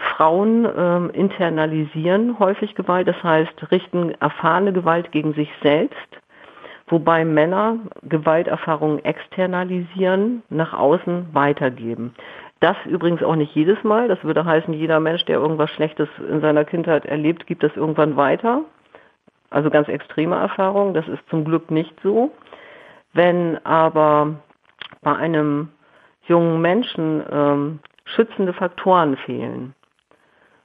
Frauen 0.00 0.66
ähm, 0.76 1.10
internalisieren 1.10 2.38
häufig 2.38 2.74
Gewalt, 2.74 3.08
das 3.08 3.22
heißt 3.22 3.70
richten 3.70 4.12
erfahrene 4.20 4.72
Gewalt 4.72 5.12
gegen 5.12 5.34
sich 5.34 5.50
selbst, 5.62 5.96
wobei 6.88 7.24
Männer 7.24 7.76
Gewalterfahrungen 8.02 9.04
externalisieren, 9.04 10.42
nach 10.48 10.72
außen 10.72 11.28
weitergeben. 11.32 12.14
Das 12.60 12.76
übrigens 12.84 13.22
auch 13.22 13.36
nicht 13.36 13.54
jedes 13.54 13.82
Mal. 13.84 14.08
Das 14.08 14.22
würde 14.22 14.44
heißen, 14.44 14.74
jeder 14.74 15.00
Mensch, 15.00 15.24
der 15.24 15.38
irgendwas 15.38 15.70
Schlechtes 15.70 16.08
in 16.28 16.40
seiner 16.42 16.64
Kindheit 16.64 17.06
erlebt, 17.06 17.46
gibt 17.46 17.62
das 17.62 17.74
irgendwann 17.74 18.16
weiter. 18.16 18.62
Also 19.48 19.70
ganz 19.70 19.88
extreme 19.88 20.36
Erfahrungen. 20.36 20.92
Das 20.92 21.08
ist 21.08 21.26
zum 21.30 21.44
Glück 21.44 21.70
nicht 21.70 21.94
so. 22.02 22.30
Wenn 23.14 23.64
aber 23.64 24.34
bei 25.02 25.16
einem 25.16 25.68
jungen 26.26 26.60
Menschen 26.60 27.22
ähm, 27.30 27.78
schützende 28.04 28.52
Faktoren 28.52 29.16
fehlen, 29.16 29.74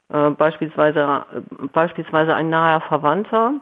äh, 0.10 0.30
beispielsweise, 0.32 1.00
äh, 1.02 1.68
beispielsweise 1.74 2.36
ein 2.36 2.50
naher 2.50 2.82
Verwandter, 2.82 3.54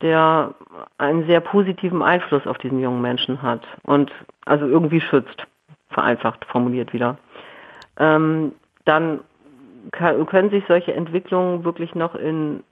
der 0.00 0.54
einen 0.98 1.26
sehr 1.26 1.40
positiven 1.40 2.02
Einfluss 2.02 2.46
auf 2.46 2.58
diesen 2.58 2.80
jungen 2.80 3.02
Menschen 3.02 3.40
hat 3.42 3.62
und 3.84 4.10
also 4.46 4.66
irgendwie 4.66 5.00
schützt, 5.00 5.46
vereinfacht 5.90 6.44
formuliert 6.46 6.92
wieder, 6.92 7.18
ähm, 7.98 8.52
dann 8.84 9.20
kann, 9.92 10.26
können 10.26 10.50
sich 10.50 10.64
solche 10.66 10.94
Entwicklungen 10.94 11.64
wirklich 11.64 11.94
noch 11.94 12.14
in 12.14 12.64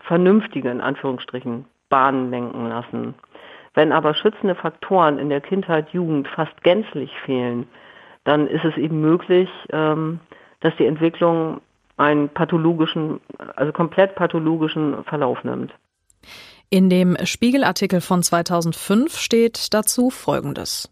vernünftige, 0.00 0.70
in 0.70 0.80
Anführungsstrichen, 0.80 1.64
Bahnen 1.88 2.30
lenken 2.30 2.68
lassen. 2.68 3.14
Wenn 3.74 3.92
aber 3.92 4.14
schützende 4.14 4.54
Faktoren 4.54 5.18
in 5.18 5.28
der 5.28 5.40
Kindheit, 5.40 5.90
Jugend 5.90 6.28
fast 6.28 6.62
gänzlich 6.62 7.10
fehlen, 7.24 7.66
dann 8.24 8.46
ist 8.46 8.64
es 8.64 8.76
eben 8.76 9.00
möglich, 9.00 9.48
ähm, 9.72 10.20
dass 10.60 10.76
die 10.76 10.86
Entwicklung 10.86 11.60
einen 11.96 12.28
pathologischen, 12.28 13.20
also 13.56 13.72
komplett 13.72 14.14
pathologischen 14.14 15.04
Verlauf 15.04 15.42
nimmt. 15.44 15.72
In 16.70 16.88
dem 16.88 17.16
Spiegelartikel 17.24 18.00
von 18.00 18.22
2005 18.22 19.18
steht 19.18 19.74
dazu 19.74 20.10
Folgendes. 20.10 20.90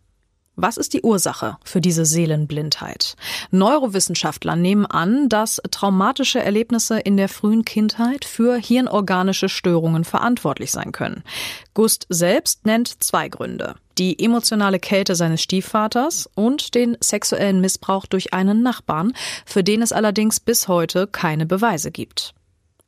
Was 0.62 0.76
ist 0.76 0.92
die 0.92 1.00
Ursache 1.00 1.56
für 1.64 1.80
diese 1.80 2.04
Seelenblindheit? 2.04 3.16
Neurowissenschaftler 3.50 4.56
nehmen 4.56 4.84
an, 4.84 5.30
dass 5.30 5.62
traumatische 5.70 6.38
Erlebnisse 6.40 6.98
in 7.00 7.16
der 7.16 7.30
frühen 7.30 7.64
Kindheit 7.64 8.26
für 8.26 8.56
hirnorganische 8.56 9.48
Störungen 9.48 10.04
verantwortlich 10.04 10.70
sein 10.70 10.92
können. 10.92 11.24
Gust 11.72 12.04
selbst 12.10 12.66
nennt 12.66 13.02
zwei 13.02 13.30
Gründe. 13.30 13.76
Die 13.96 14.22
emotionale 14.22 14.78
Kälte 14.78 15.14
seines 15.14 15.40
Stiefvaters 15.40 16.28
und 16.34 16.74
den 16.74 16.98
sexuellen 17.00 17.62
Missbrauch 17.62 18.04
durch 18.04 18.34
einen 18.34 18.62
Nachbarn, 18.62 19.14
für 19.46 19.64
den 19.64 19.80
es 19.80 19.92
allerdings 19.92 20.40
bis 20.40 20.68
heute 20.68 21.06
keine 21.06 21.46
Beweise 21.46 21.90
gibt. 21.90 22.34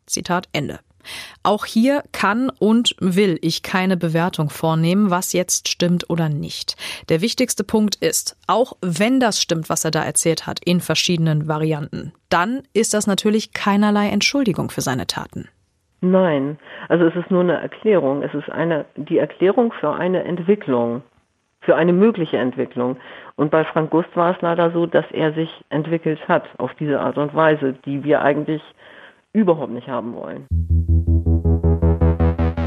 Zitat 0.05 0.47
Ende. 0.53 0.81
Auch 1.43 1.65
hier 1.65 2.03
kann 2.13 2.51
und 2.59 2.95
will 3.01 3.39
ich 3.43 3.63
keine 3.63 3.97
Bewertung 3.97 4.51
vornehmen, 4.51 5.11
was 5.11 5.33
jetzt 5.33 5.69
stimmt 5.69 6.09
oder 6.11 6.29
nicht. 6.29 6.77
Der 7.09 7.21
wichtigste 7.21 7.65
Punkt 7.65 7.97
ist, 7.97 8.37
auch 8.47 8.75
wenn 8.81 9.21
das 9.21 9.41
stimmt, 9.41 9.69
was 9.71 9.85
er 9.85 9.91
da 9.91 10.03
erzählt 10.03 10.47
hat, 10.47 10.61
in 10.65 10.81
verschiedenen 10.81 11.49
Varianten, 11.49 12.13
dann 12.29 12.63
ist 12.73 12.95
das 12.95 13.07
natürlich 13.07 13.53
keinerlei 13.53 14.09
Entschuldigung 14.09 14.71
für 14.71 14.81
seine 14.81 15.07
Taten. 15.07 15.49
Nein, 16.03 16.59
also 16.89 17.05
es 17.07 17.15
ist 17.15 17.31
nur 17.31 17.43
eine 17.43 17.61
Erklärung. 17.61 18.23
Es 18.23 18.35
ist 18.35 18.51
eine, 18.51 18.87
die 18.97 19.19
Erklärung 19.19 19.73
für 19.73 19.95
eine 19.95 20.25
Entwicklung, 20.25 21.03
für 21.61 21.77
eine 21.77 21.93
mögliche 21.93 22.39
Entwicklung. 22.39 22.97
Und 23.37 23.53
bei 23.53 23.65
Frank 23.65 23.91
Gust 23.91 24.09
war 24.17 24.35
es 24.35 24.41
leider 24.43 24.73
so, 24.73 24.87
dass 24.87 25.05
er 25.13 25.33
sich 25.33 25.49
entwickelt 25.71 26.19
hat 26.29 26.45
auf 26.59 26.75
diese 26.75 27.01
Art 27.01 27.19
und 27.19 27.35
Weise, 27.35 27.75
die 27.85 28.03
wir 28.03 28.21
eigentlich 28.23 28.63
überhaupt 29.33 29.73
nicht 29.73 29.89
haben 29.89 30.15
wollen. 30.15 30.47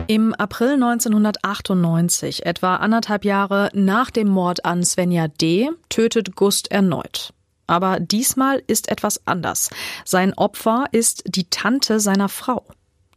Im 0.08 0.36
April 0.36 0.74
1998, 0.74 2.46
etwa 2.46 2.76
anderthalb 2.76 3.26
Jahre 3.26 3.70
nach 3.74 4.12
dem 4.12 4.28
Mord 4.28 4.64
an 4.64 4.84
Svenja 4.84 5.28
D., 5.28 5.70
tötet 5.90 6.36
Gust 6.36 6.72
erneut. 6.72 7.34
Aber 7.66 8.00
diesmal 8.00 8.62
ist 8.68 8.90
etwas 8.90 9.26
anders. 9.26 9.72
Sein 10.04 10.34
Opfer 10.36 10.86
ist 10.92 11.24
die 11.26 11.50
Tante 11.50 12.00
seiner 12.00 12.30
Frau. 12.30 12.64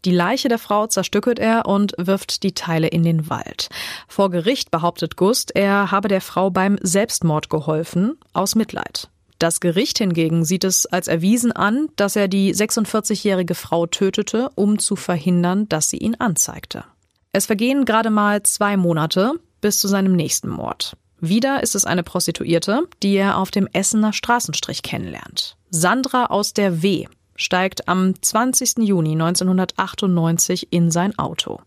Die 0.05 0.13
Leiche 0.13 0.49
der 0.49 0.59
Frau 0.59 0.87
zerstückelt 0.87 1.39
er 1.39 1.67
und 1.67 1.93
wirft 1.99 2.43
die 2.43 2.55
Teile 2.55 2.87
in 2.87 3.03
den 3.03 3.29
Wald. 3.29 3.69
Vor 4.07 4.31
Gericht 4.31 4.71
behauptet 4.71 5.17
Gust, 5.17 5.55
er 5.55 5.91
habe 5.91 6.09
der 6.09 6.21
Frau 6.21 6.51
beim 6.51 6.79
Selbstmord 6.81 7.51
geholfen, 7.51 8.19
aus 8.33 8.55
Mitleid. 8.55 9.11
Das 9.39 9.61
Gericht 9.61 9.99
hingegen 9.99 10.45
sieht 10.45 10.65
es 10.65 10.87
als 10.87 11.07
erwiesen 11.07 11.53
an, 11.53 11.89
dass 11.97 12.17
er 12.17 12.27
die 12.27 12.55
46-jährige 12.55 13.55
Frau 13.55 13.87
tötete, 13.87 14.51
um 14.57 14.79
zu 14.79 14.97
verhindern, 14.97 15.69
dass 15.69 15.91
sie 15.91 15.99
ihn 15.99 16.17
anzeigte. 16.17 16.85
Es 17.33 17.47
vergehen 17.47 17.85
gerade 17.85 18.11
mal 18.11 18.43
zwei 18.43 18.77
Monate 18.77 19.35
bis 19.61 19.79
zu 19.79 19.87
seinem 19.87 20.17
nächsten 20.17 20.49
Mord. 20.49 20.97
Wieder 21.21 21.63
ist 21.63 21.75
es 21.75 21.85
eine 21.85 22.03
Prostituierte, 22.03 22.83
die 23.03 23.15
er 23.15 23.39
auf 23.39 23.51
dem 23.51 23.69
Essener 23.73 24.13
Straßenstrich 24.13 24.83
kennenlernt. 24.83 25.57
Sandra 25.71 26.27
aus 26.27 26.53
der 26.53 26.83
W 26.83 27.07
steigt 27.37 27.89
am 27.89 28.21
20. 28.21 28.79
Juni 28.79 29.13
1998 29.13 30.73
in 30.73 30.91
sein 30.91 31.17
Auto. 31.19 31.61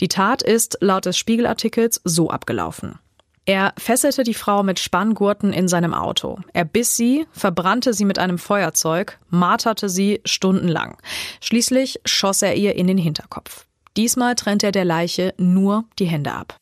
Die 0.00 0.08
Tat 0.08 0.42
ist 0.42 0.78
laut 0.80 1.06
des 1.06 1.16
Spiegelartikels 1.16 2.00
so 2.04 2.30
abgelaufen. 2.30 2.98
Er 3.46 3.74
fesselte 3.76 4.22
die 4.22 4.32
Frau 4.32 4.62
mit 4.62 4.78
Spanngurten 4.78 5.52
in 5.52 5.68
seinem 5.68 5.92
Auto. 5.92 6.38
Er 6.54 6.64
biss 6.64 6.96
sie, 6.96 7.26
verbrannte 7.30 7.92
sie 7.92 8.06
mit 8.06 8.18
einem 8.18 8.38
Feuerzeug, 8.38 9.18
marterte 9.28 9.90
sie 9.90 10.22
stundenlang. 10.24 10.96
Schließlich 11.42 12.00
schoss 12.06 12.40
er 12.40 12.54
ihr 12.54 12.74
in 12.74 12.86
den 12.86 12.96
Hinterkopf. 12.96 13.66
Diesmal 13.98 14.34
trennt 14.34 14.64
er 14.64 14.72
der 14.72 14.86
Leiche 14.86 15.34
nur 15.36 15.84
die 15.98 16.06
Hände 16.06 16.32
ab. 16.32 16.56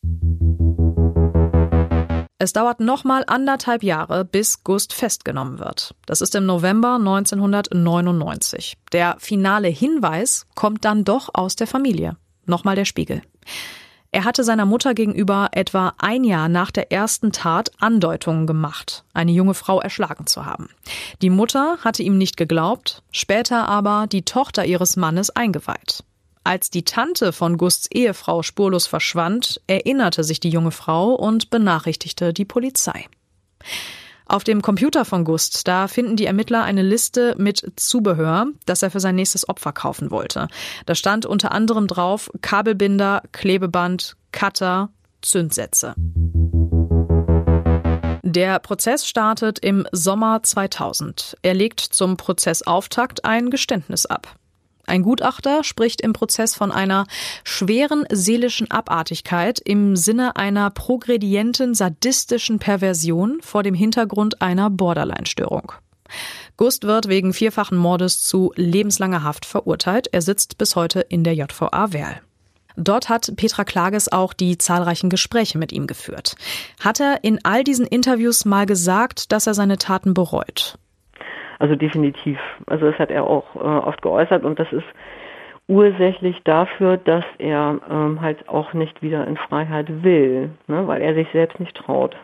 Es 2.38 2.53
dauert 2.53 2.81
nochmal 2.81 3.23
anderthalb 3.29 3.85
Jahre, 3.85 4.25
bis 4.25 4.64
Gust 4.64 4.92
festgenommen 4.92 5.61
wird. 5.61 5.95
Das 6.07 6.21
ist 6.21 6.35
im 6.35 6.45
November 6.47 6.97
1999. 6.97 8.77
Der 8.90 9.14
finale 9.21 9.68
Hinweis 9.68 10.47
kommt 10.57 10.85
dann 10.85 11.05
doch 11.05 11.31
aus 11.33 11.55
der 11.55 11.68
Familie. 11.68 12.16
Nochmal 12.45 12.75
der 12.75 12.87
Spiegel. 12.87 13.23
Er 14.14 14.25
hatte 14.25 14.44
seiner 14.44 14.66
Mutter 14.66 14.92
gegenüber 14.92 15.48
etwa 15.53 15.94
ein 15.96 16.22
Jahr 16.22 16.51
nach 16.51 16.70
der 16.70 16.92
ersten 16.92 17.33
Tat 17.33 17.72
Andeutungen 17.81 18.46
gemacht, 18.46 19.05
eine 19.14 19.33
junge 19.33 19.55
Frau 19.55 19.81
erschlagen 19.81 20.27
zu 20.27 20.44
haben. 20.44 20.68
Die 21.22 21.31
Mutter 21.31 21.79
hatte 21.81 22.03
ihm 22.03 22.18
nicht 22.18 22.37
geglaubt, 22.37 23.03
später 23.11 23.68
aber 23.68 24.07
die 24.07 24.22
Tochter 24.22 24.66
ihres 24.66 24.96
Mannes 24.96 25.31
eingeweiht. 25.31 26.05
Als 26.44 26.68
die 26.68 26.85
Tante 26.85 27.33
von 27.33 27.57
Gusts 27.57 27.90
Ehefrau 27.90 28.42
spurlos 28.42 28.87
verschwand, 28.87 29.62
erinnerte 29.66 30.25
sich 30.25 30.40
die 30.40 30.51
junge 30.51 30.72
Frau 30.72 31.14
und 31.14 31.48
benachrichtigte 31.48 32.35
die 32.35 32.44
Polizei. 32.44 33.07
Auf 34.33 34.45
dem 34.45 34.62
Computer 34.62 35.05
von 35.05 35.25
Gust, 35.25 35.68
da 35.68 35.88
finden 35.88 36.16
die 36.16 36.25
Ermittler 36.25 36.62
eine 36.64 36.81
Liste 36.81 37.35
mit 37.37 37.71
Zubehör, 37.77 38.47
das 38.64 38.83
er 38.83 38.90
für 38.90 38.99
sein 38.99 39.14
nächstes 39.14 39.47
Opfer 39.47 39.73
kaufen 39.73 40.11
wollte. 40.11 40.49
Da 40.87 40.95
stand 40.95 41.27
unter 41.27 41.53
anderem 41.53 41.87
drauf 41.87 42.31
Kabelbinder, 42.40 43.25
Klebeband, 43.33 44.16
Cutter, 44.33 44.88
Zündsätze. 45.21 45.95
Der 48.23 48.59
Prozess 48.61 49.07
startet 49.07 49.59
im 49.59 49.87
Sommer 49.92 50.42
2000. 50.42 51.37
Er 51.42 51.53
legt 51.53 51.81
zum 51.81 52.16
Prozessauftakt 52.16 53.27
ein 53.27 53.51
Geständnis 53.51 54.07
ab. 54.07 54.37
Ein 54.87 55.03
Gutachter 55.03 55.62
spricht 55.64 56.01
im 56.01 56.12
Prozess 56.12 56.55
von 56.55 56.73
einer 56.73 57.07
schweren 57.45 58.05
seelischen 58.11 58.71
Abartigkeit 58.71 59.61
im 59.61 59.97
Sinne 59.97 60.37
einer 60.37 60.71
progredienten 60.71 61.75
sadistischen 61.75 62.59
Perversion 62.59 63.40
vor 63.42 63.62
dem 63.62 63.75
Hintergrund 63.75 64.42
einer 64.42 64.71
Borderline-Störung. 64.71 65.73
Gust 66.57 66.85
wird 66.85 67.09
wegen 67.09 67.33
vierfachen 67.33 67.79
Mordes 67.79 68.23
zu 68.23 68.53
lebenslanger 68.57 69.23
Haft 69.23 69.47
verurteilt. 69.47 70.09
Er 70.12 70.21
sitzt 70.21 70.59
bis 70.59 70.77
heute 70.77 71.01
in 71.01 71.25
der 71.25 71.35
JVA 71.35 71.92
Werl. 71.92 72.21
Dort 72.77 73.09
hat 73.09 73.33
Petra 73.37 73.64
Klages 73.64 74.11
auch 74.11 74.33
die 74.33 74.57
zahlreichen 74.59 75.11
Gespräche 75.11 75.59
mit 75.59 75.73
ihm 75.73 75.87
geführt. 75.87 76.37
Hat 76.81 77.01
er 77.01 77.23
in 77.23 77.45
all 77.45 77.64
diesen 77.64 77.87
Interviews 77.87 78.45
mal 78.45 78.66
gesagt, 78.66 79.33
dass 79.33 79.47
er 79.47 79.55
seine 79.55 79.79
Taten 79.79 80.14
bereut? 80.14 80.79
Also 81.62 81.77
definitiv. 81.77 82.40
Also 82.66 82.90
das 82.90 82.98
hat 82.98 83.12
er 83.12 83.22
auch 83.22 83.55
äh, 83.55 83.59
oft 83.61 84.03
geäußert 84.03 84.42
und 84.42 84.59
das 84.59 84.72
ist 84.72 84.85
ursächlich 85.68 86.42
dafür, 86.42 86.96
dass 86.96 87.25
er 87.38 87.79
ähm, 87.88 88.20
halt 88.20 88.48
auch 88.48 88.72
nicht 88.72 89.01
wieder 89.01 89.29
in 89.29 89.37
Freiheit 89.37 90.03
will, 90.03 90.51
ne, 90.66 90.88
weil 90.88 91.01
er 91.01 91.14
sich 91.14 91.29
selbst 91.33 91.61
nicht 91.61 91.77
traut. 91.77 92.16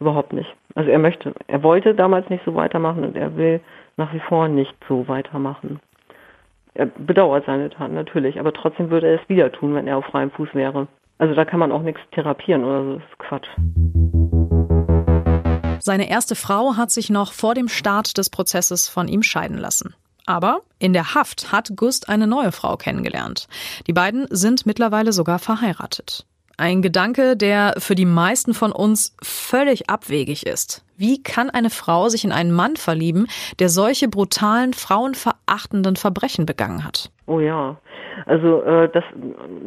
Überhaupt 0.00 0.32
nicht. 0.32 0.50
Also 0.74 0.90
er 0.90 0.98
möchte, 0.98 1.34
er 1.46 1.62
wollte 1.62 1.94
damals 1.94 2.30
nicht 2.30 2.42
so 2.46 2.54
weitermachen 2.54 3.04
und 3.04 3.18
er 3.18 3.36
will 3.36 3.60
nach 3.98 4.14
wie 4.14 4.20
vor 4.20 4.48
nicht 4.48 4.74
so 4.88 5.06
weitermachen. 5.08 5.78
Er 6.72 6.86
bedauert 6.86 7.44
seine 7.44 7.68
Taten 7.68 7.92
natürlich, 7.92 8.40
aber 8.40 8.54
trotzdem 8.54 8.88
würde 8.88 9.08
er 9.08 9.20
es 9.20 9.28
wieder 9.28 9.52
tun, 9.52 9.74
wenn 9.74 9.86
er 9.86 9.98
auf 9.98 10.06
freiem 10.06 10.30
Fuß 10.30 10.54
wäre. 10.54 10.88
Also 11.18 11.34
da 11.34 11.44
kann 11.44 11.60
man 11.60 11.70
auch 11.70 11.82
nichts 11.82 12.00
therapieren 12.12 12.64
oder 12.64 12.82
so, 12.82 12.94
das 12.94 13.02
ist 13.02 13.18
Quatsch. 13.18 14.17
Seine 15.80 16.10
erste 16.10 16.34
Frau 16.34 16.76
hat 16.76 16.90
sich 16.90 17.10
noch 17.10 17.32
vor 17.32 17.54
dem 17.54 17.68
Start 17.68 18.18
des 18.18 18.30
Prozesses 18.30 18.88
von 18.88 19.08
ihm 19.08 19.22
scheiden 19.22 19.58
lassen. 19.58 19.94
Aber 20.26 20.60
in 20.78 20.92
der 20.92 21.14
Haft 21.14 21.52
hat 21.52 21.70
Gust 21.74 22.08
eine 22.08 22.26
neue 22.26 22.52
Frau 22.52 22.76
kennengelernt. 22.76 23.48
Die 23.86 23.92
beiden 23.92 24.26
sind 24.30 24.66
mittlerweile 24.66 25.12
sogar 25.12 25.38
verheiratet. 25.38 26.26
Ein 26.58 26.82
Gedanke, 26.82 27.36
der 27.36 27.74
für 27.78 27.94
die 27.94 28.04
meisten 28.04 28.52
von 28.52 28.72
uns 28.72 29.16
völlig 29.22 29.88
abwegig 29.88 30.44
ist. 30.44 30.84
Wie 30.96 31.22
kann 31.22 31.50
eine 31.50 31.70
Frau 31.70 32.08
sich 32.08 32.24
in 32.24 32.32
einen 32.32 32.52
Mann 32.52 32.76
verlieben, 32.76 33.28
der 33.60 33.68
solche 33.68 34.08
brutalen, 34.08 34.74
frauenverachtenden 34.74 35.94
Verbrechen 35.94 36.46
begangen 36.46 36.84
hat? 36.84 37.12
Oh 37.26 37.38
ja, 37.38 37.76
also 38.26 38.62
äh, 38.62 38.88
das, 38.92 39.04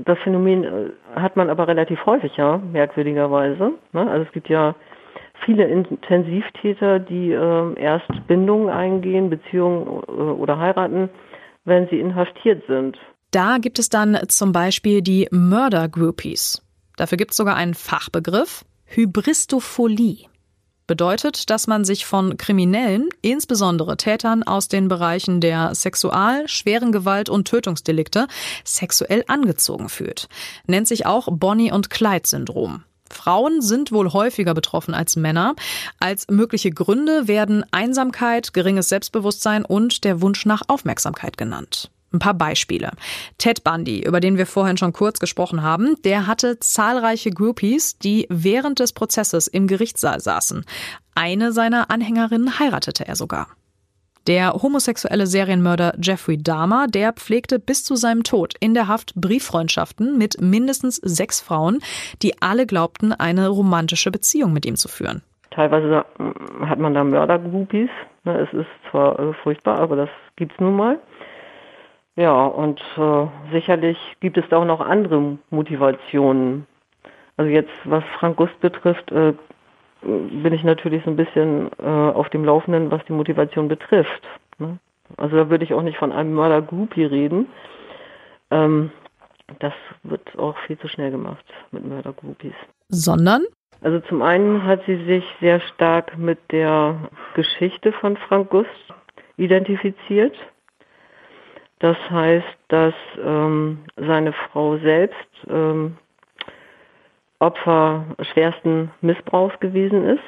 das 0.05 0.17
Phänomen 0.19 0.63
äh, 0.63 0.89
hat 1.15 1.37
man 1.37 1.49
aber 1.49 1.67
relativ 1.67 2.05
häufig, 2.05 2.35
ja, 2.35 2.57
merkwürdigerweise. 2.57 3.71
Ne? 3.93 4.11
Also 4.11 4.25
es 4.25 4.31
gibt 4.33 4.49
ja 4.49 4.75
viele 5.45 5.67
Intensivtäter, 5.67 6.99
die 6.99 7.31
äh, 7.31 7.79
erst 7.79 8.09
Bindungen 8.27 8.69
eingehen, 8.69 9.29
Beziehungen 9.29 10.03
äh, 10.07 10.11
oder 10.11 10.57
heiraten, 10.57 11.09
wenn 11.65 11.87
sie 11.89 11.99
inhaftiert 11.99 12.63
sind. 12.67 12.97
Da 13.31 13.57
gibt 13.59 13.79
es 13.79 13.89
dann 13.89 14.17
zum 14.27 14.51
Beispiel 14.51 15.01
die 15.01 15.27
Murder 15.31 15.87
Groupies. 15.87 16.61
Dafür 16.97 17.17
gibt 17.17 17.31
es 17.31 17.37
sogar 17.37 17.55
einen 17.55 17.73
Fachbegriff, 17.73 18.65
Hybristophilie. 18.85 20.27
Bedeutet, 20.87 21.49
dass 21.49 21.67
man 21.67 21.85
sich 21.85 22.05
von 22.05 22.35
Kriminellen, 22.35 23.07
insbesondere 23.21 23.95
Tätern 23.95 24.43
aus 24.43 24.67
den 24.67 24.89
Bereichen 24.89 25.39
der 25.39 25.73
Sexual-, 25.73 26.49
schweren 26.49 26.91
Gewalt 26.91 27.29
und 27.29 27.47
Tötungsdelikte, 27.47 28.27
sexuell 28.65 29.23
angezogen 29.27 29.87
fühlt. 29.87 30.27
Nennt 30.67 30.89
sich 30.89 31.05
auch 31.05 31.29
Bonnie- 31.31 31.71
und 31.71 31.89
Clyde-Syndrom. 31.89 32.83
Frauen 33.13 33.61
sind 33.61 33.91
wohl 33.91 34.13
häufiger 34.13 34.53
betroffen 34.53 34.93
als 34.93 35.15
Männer. 35.15 35.55
Als 35.99 36.27
mögliche 36.29 36.71
Gründe 36.71 37.27
werden 37.27 37.65
Einsamkeit, 37.71 38.53
geringes 38.53 38.89
Selbstbewusstsein 38.89 39.65
und 39.65 40.03
der 40.03 40.21
Wunsch 40.21 40.45
nach 40.45 40.63
Aufmerksamkeit 40.67 41.37
genannt. 41.37 41.91
Ein 42.13 42.19
paar 42.19 42.33
Beispiele. 42.33 42.91
Ted 43.37 43.63
Bundy, 43.63 44.03
über 44.03 44.19
den 44.19 44.37
wir 44.37 44.45
vorhin 44.45 44.77
schon 44.77 44.91
kurz 44.91 45.19
gesprochen 45.19 45.61
haben, 45.61 45.95
der 46.03 46.27
hatte 46.27 46.59
zahlreiche 46.59 47.31
Groupies, 47.31 47.97
die 47.99 48.27
während 48.29 48.79
des 48.79 48.91
Prozesses 48.91 49.47
im 49.47 49.67
Gerichtssaal 49.67 50.19
saßen. 50.19 50.65
Eine 51.15 51.53
seiner 51.53 51.89
Anhängerinnen 51.89 52.59
heiratete 52.59 53.07
er 53.07 53.15
sogar. 53.15 53.47
Der 54.27 54.53
homosexuelle 54.53 55.25
Serienmörder 55.25 55.93
Jeffrey 55.99 56.37
Dahmer, 56.37 56.85
der 56.87 57.13
pflegte 57.13 57.57
bis 57.57 57.83
zu 57.83 57.95
seinem 57.95 58.23
Tod 58.23 58.53
in 58.59 58.75
der 58.75 58.87
Haft 58.87 59.15
Brieffreundschaften 59.15 60.17
mit 60.17 60.39
mindestens 60.39 60.97
sechs 60.97 61.41
Frauen, 61.41 61.79
die 62.21 62.33
alle 62.39 62.67
glaubten, 62.67 63.13
eine 63.13 63.49
romantische 63.49 64.11
Beziehung 64.11 64.53
mit 64.53 64.65
ihm 64.67 64.75
zu 64.75 64.87
führen. 64.87 65.23
Teilweise 65.49 66.05
hat 66.65 66.77
man 66.77 66.93
da 66.93 67.03
Mördergroupies. 67.03 67.89
Ne, 68.23 68.37
es 68.39 68.53
ist 68.53 68.69
zwar 68.91 69.19
äh, 69.19 69.33
furchtbar, 69.41 69.79
aber 69.79 69.95
das 69.95 70.09
gibt's 70.35 70.59
nun 70.59 70.75
mal. 70.75 70.99
Ja, 72.15 72.45
und 72.45 72.79
äh, 72.97 73.27
sicherlich 73.51 73.97
gibt 74.19 74.37
es 74.37 74.45
da 74.49 74.57
auch 74.57 74.65
noch 74.65 74.81
andere 74.81 75.39
Motivationen. 75.49 76.67
Also 77.37 77.49
jetzt, 77.49 77.71
was 77.85 78.03
Frank 78.19 78.37
Gust 78.37 78.59
betrifft, 78.59 79.11
äh, 79.11 79.33
bin 80.01 80.53
ich 80.53 80.63
natürlich 80.63 81.03
so 81.03 81.11
ein 81.11 81.15
bisschen 81.15 81.69
äh, 81.79 81.85
auf 81.85 82.29
dem 82.29 82.43
Laufenden, 82.43 82.91
was 82.91 83.03
die 83.05 83.13
Motivation 83.13 83.67
betrifft. 83.67 84.23
Ne? 84.57 84.79
Also 85.17 85.35
da 85.35 85.49
würde 85.49 85.63
ich 85.63 85.73
auch 85.73 85.81
nicht 85.81 85.97
von 85.97 86.11
einem 86.11 86.33
Mörder-Groupie 86.33 87.05
reden. 87.05 87.47
Ähm, 88.49 88.91
das 89.59 89.73
wird 90.03 90.37
auch 90.37 90.57
viel 90.65 90.77
zu 90.79 90.87
schnell 90.87 91.11
gemacht 91.11 91.43
mit 91.71 91.85
Mörder-Groupies. 91.85 92.53
Sondern? 92.89 93.43
Also 93.81 93.99
zum 94.01 94.21
einen 94.21 94.63
hat 94.63 94.81
sie 94.85 95.03
sich 95.05 95.23
sehr 95.39 95.59
stark 95.59 96.17
mit 96.17 96.39
der 96.51 97.09
Geschichte 97.33 97.91
von 97.93 98.15
Frank 98.15 98.49
Gust 98.49 98.69
identifiziert. 99.37 100.35
Das 101.79 101.97
heißt, 102.11 102.45
dass 102.67 102.93
ähm, 103.23 103.79
seine 103.97 104.33
Frau 104.33 104.77
selbst 104.77 105.27
ähm, 105.49 105.97
Opfer 107.41 108.05
schwersten 108.33 108.91
Missbrauchs 109.01 109.59
gewesen 109.59 110.05
ist. 110.05 110.23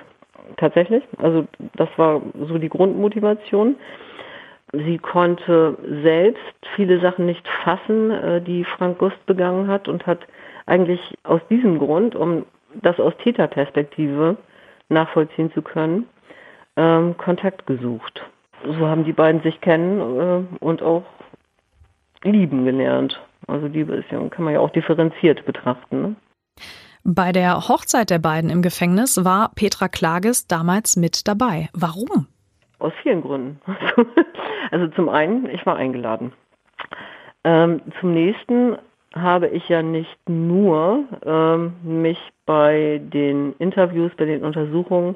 Tatsächlich. 0.58 1.04
Also 1.18 1.46
das 1.76 1.90
war 1.96 2.22
so 2.48 2.58
die 2.58 2.70
Grundmotivation. 2.70 3.76
Sie 4.74 4.98
konnte 4.98 5.78
selbst 6.02 6.42
viele 6.76 7.00
Sachen 7.00 7.26
nicht 7.26 7.48
fassen, 7.64 8.12
äh, 8.12 8.42
die 8.42 8.66
Frank 8.66 8.98
Gust 8.98 9.24
begangen 9.26 9.68
hat 9.68 9.88
und 9.88 10.06
hat 10.08 10.20
eigentlich 10.66 11.00
aus 11.24 11.42
diesem 11.50 11.78
Grund, 11.78 12.16
um 12.16 12.46
das 12.82 13.00
aus 13.00 13.14
Täterperspektive 13.18 14.38
nachvollziehen 14.90 15.52
zu 15.54 15.62
können, 15.62 16.08
ähm, 16.76 17.16
Kontakt 17.18 17.68
gesucht. 17.68 18.24
So 18.66 18.88
haben 18.88 19.04
die 19.04 19.14
beiden 19.14 19.42
sich 19.42 19.62
kennen 19.62 20.00
äh, 20.60 20.64
und 20.64 20.82
auch 20.82 21.04
lieben 22.24 22.66
gelernt. 22.66 23.22
Also 23.48 23.68
Liebe 23.68 23.94
ist 23.94 24.10
ja, 24.10 24.20
kann 24.30 24.46
man 24.46 24.54
ja 24.54 24.60
auch 24.60 24.72
differenziert 24.72 25.46
betrachten. 25.46 26.02
Ne? 26.02 26.16
Bei 27.06 27.34
der 27.34 27.68
Hochzeit 27.68 28.10
der 28.10 28.20
beiden 28.20 28.50
im 28.50 28.62
Gefängnis 28.62 29.26
war 29.26 29.52
Petra 29.56 29.90
Klages 29.90 30.48
damals 30.48 30.96
mit 30.96 31.28
dabei. 31.28 31.70
Warum? 31.74 32.28
Aus 32.80 32.94
vielen 33.02 33.22
Gründen. 33.22 33.60
Also 34.72 34.88
zum 34.88 35.08
einen, 35.08 35.48
ich 35.50 35.64
war 35.68 35.76
eingeladen. 35.76 36.34
Ähm, 37.44 37.82
zum 38.00 38.12
nächsten 38.16 38.76
habe 39.14 39.48
ich 39.50 39.70
ja 39.70 39.84
nicht 39.84 40.18
nur 40.28 41.04
ähm, 41.24 41.74
mich 41.84 42.18
bei 42.48 43.00
den 43.04 43.54
Interviews, 43.60 44.12
bei 44.18 44.26
den 44.26 44.44
Untersuchungen 44.44 45.16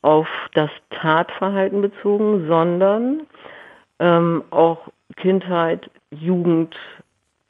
auf 0.00 0.26
das 0.54 0.70
Tatverhalten 0.88 1.82
bezogen, 1.82 2.46
sondern 2.48 3.26
ähm, 3.98 4.44
auch 4.50 4.88
Kindheit, 5.16 5.90
Jugend, 6.10 6.74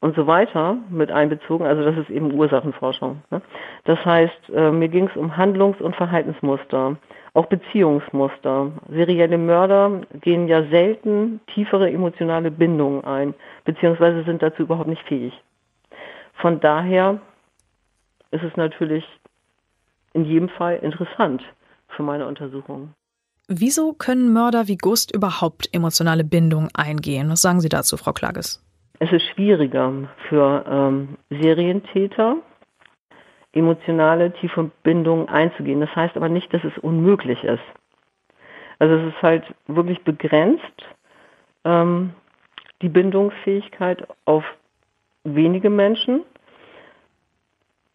und 0.00 0.14
so 0.14 0.26
weiter 0.26 0.76
mit 0.90 1.10
einbezogen. 1.10 1.66
Also 1.66 1.84
das 1.84 1.96
ist 1.96 2.10
eben 2.10 2.32
Ursachenforschung. 2.32 3.22
Ne? 3.30 3.40
Das 3.84 4.04
heißt, 4.04 4.50
äh, 4.54 4.70
mir 4.70 4.88
ging 4.88 5.08
es 5.08 5.16
um 5.16 5.36
Handlungs- 5.36 5.80
und 5.80 5.96
Verhaltensmuster, 5.96 6.96
auch 7.34 7.46
Beziehungsmuster. 7.46 8.72
Serielle 8.88 9.38
Mörder 9.38 10.02
gehen 10.20 10.48
ja 10.48 10.64
selten 10.64 11.40
tiefere 11.54 11.90
emotionale 11.90 12.50
Bindungen 12.50 13.04
ein, 13.04 13.34
beziehungsweise 13.64 14.24
sind 14.24 14.42
dazu 14.42 14.62
überhaupt 14.62 14.88
nicht 14.88 15.02
fähig. 15.02 15.32
Von 16.34 16.60
daher 16.60 17.20
ist 18.30 18.42
es 18.42 18.56
natürlich 18.56 19.04
in 20.12 20.24
jedem 20.24 20.48
Fall 20.48 20.76
interessant 20.76 21.42
für 21.88 22.02
meine 22.02 22.26
Untersuchungen. 22.26 22.94
Wieso 23.48 23.92
können 23.92 24.32
Mörder 24.32 24.66
wie 24.66 24.76
Gust 24.76 25.14
überhaupt 25.14 25.68
emotionale 25.72 26.24
Bindungen 26.24 26.68
eingehen? 26.74 27.30
Was 27.30 27.42
sagen 27.42 27.60
Sie 27.60 27.68
dazu, 27.68 27.96
Frau 27.96 28.12
Klages? 28.12 28.65
Es 28.98 29.12
ist 29.12 29.24
schwieriger 29.34 29.92
für 30.28 30.64
ähm, 30.68 31.16
Serientäter, 31.28 32.36
emotionale 33.52 34.32
tiefe 34.32 34.70
Bindungen 34.82 35.28
einzugehen. 35.28 35.80
Das 35.80 35.94
heißt 35.94 36.16
aber 36.16 36.28
nicht, 36.28 36.52
dass 36.52 36.64
es 36.64 36.76
unmöglich 36.78 37.42
ist. 37.44 37.62
Also 38.78 38.94
es 38.96 39.14
ist 39.14 39.22
halt 39.22 39.44
wirklich 39.66 40.02
begrenzt, 40.02 40.84
ähm, 41.64 42.12
die 42.82 42.88
Bindungsfähigkeit 42.88 44.06
auf 44.24 44.44
wenige 45.24 45.70
Menschen. 45.70 46.22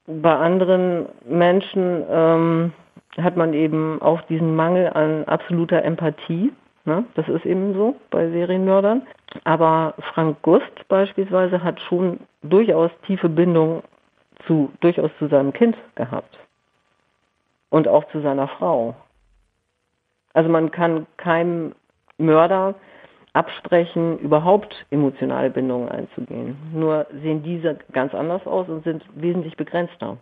Bei 0.07 0.35
anderen 0.35 1.07
Menschen 1.25 2.03
ähm, 2.09 2.73
hat 3.17 3.37
man 3.37 3.53
eben 3.53 4.01
auch 4.01 4.21
diesen 4.23 4.55
Mangel 4.55 4.89
an 4.89 5.25
absoluter 5.25 5.83
Empathie. 5.83 6.51
Ne? 6.85 7.05
Das 7.15 7.27
ist 7.27 7.45
eben 7.45 7.73
so 7.73 7.95
bei 8.09 8.29
Serienmördern. 8.29 9.03
Aber 9.43 9.93
Frank 10.13 10.41
Gust 10.41 10.87
beispielsweise 10.87 11.63
hat 11.63 11.79
schon 11.81 12.19
durchaus 12.41 12.91
tiefe 13.05 13.29
Bindung 13.29 13.83
zu, 14.47 14.71
durchaus 14.81 15.11
zu 15.19 15.27
seinem 15.27 15.53
Kind 15.53 15.77
gehabt. 15.95 16.37
Und 17.69 17.87
auch 17.87 18.03
zu 18.11 18.21
seiner 18.21 18.47
Frau. 18.47 18.95
Also 20.33 20.49
man 20.49 20.71
kann 20.71 21.07
keinem 21.17 21.73
Mörder 22.17 22.75
absprechen, 23.33 24.19
überhaupt 24.19 24.85
emotionale 24.89 25.49
Bindungen 25.49 25.89
einzugehen. 25.89 26.57
Nur 26.73 27.07
sehen 27.21 27.43
diese 27.43 27.77
ganz 27.93 28.13
anders 28.13 28.45
aus 28.45 28.67
und 28.67 28.83
sind 28.83 29.03
wesentlich 29.15 29.55
begrenzter. 29.55 30.17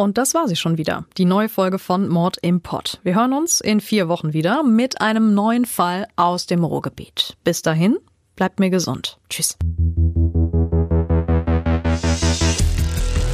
Und 0.00 0.16
das 0.16 0.32
war 0.32 0.48
sie 0.48 0.56
schon 0.56 0.78
wieder, 0.78 1.04
die 1.18 1.26
neue 1.26 1.50
Folge 1.50 1.78
von 1.78 2.08
Mord 2.08 2.38
im 2.40 2.62
Pott. 2.62 3.00
Wir 3.02 3.14
hören 3.14 3.34
uns 3.34 3.60
in 3.60 3.80
vier 3.80 4.08
Wochen 4.08 4.32
wieder 4.32 4.62
mit 4.62 5.02
einem 5.02 5.34
neuen 5.34 5.66
Fall 5.66 6.06
aus 6.16 6.46
dem 6.46 6.64
Ruhrgebiet. 6.64 7.36
Bis 7.44 7.60
dahin, 7.60 7.98
bleibt 8.34 8.60
mir 8.60 8.70
gesund. 8.70 9.18
Tschüss. 9.28 9.58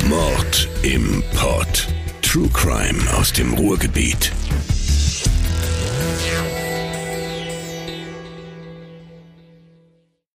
Mord 0.09 0.68
im 0.83 1.22
Pott. 1.37 1.87
True 2.22 2.48
Crime 2.52 2.98
aus 3.16 3.33
dem 3.33 3.55
Ruhrgebiet. 3.55 4.33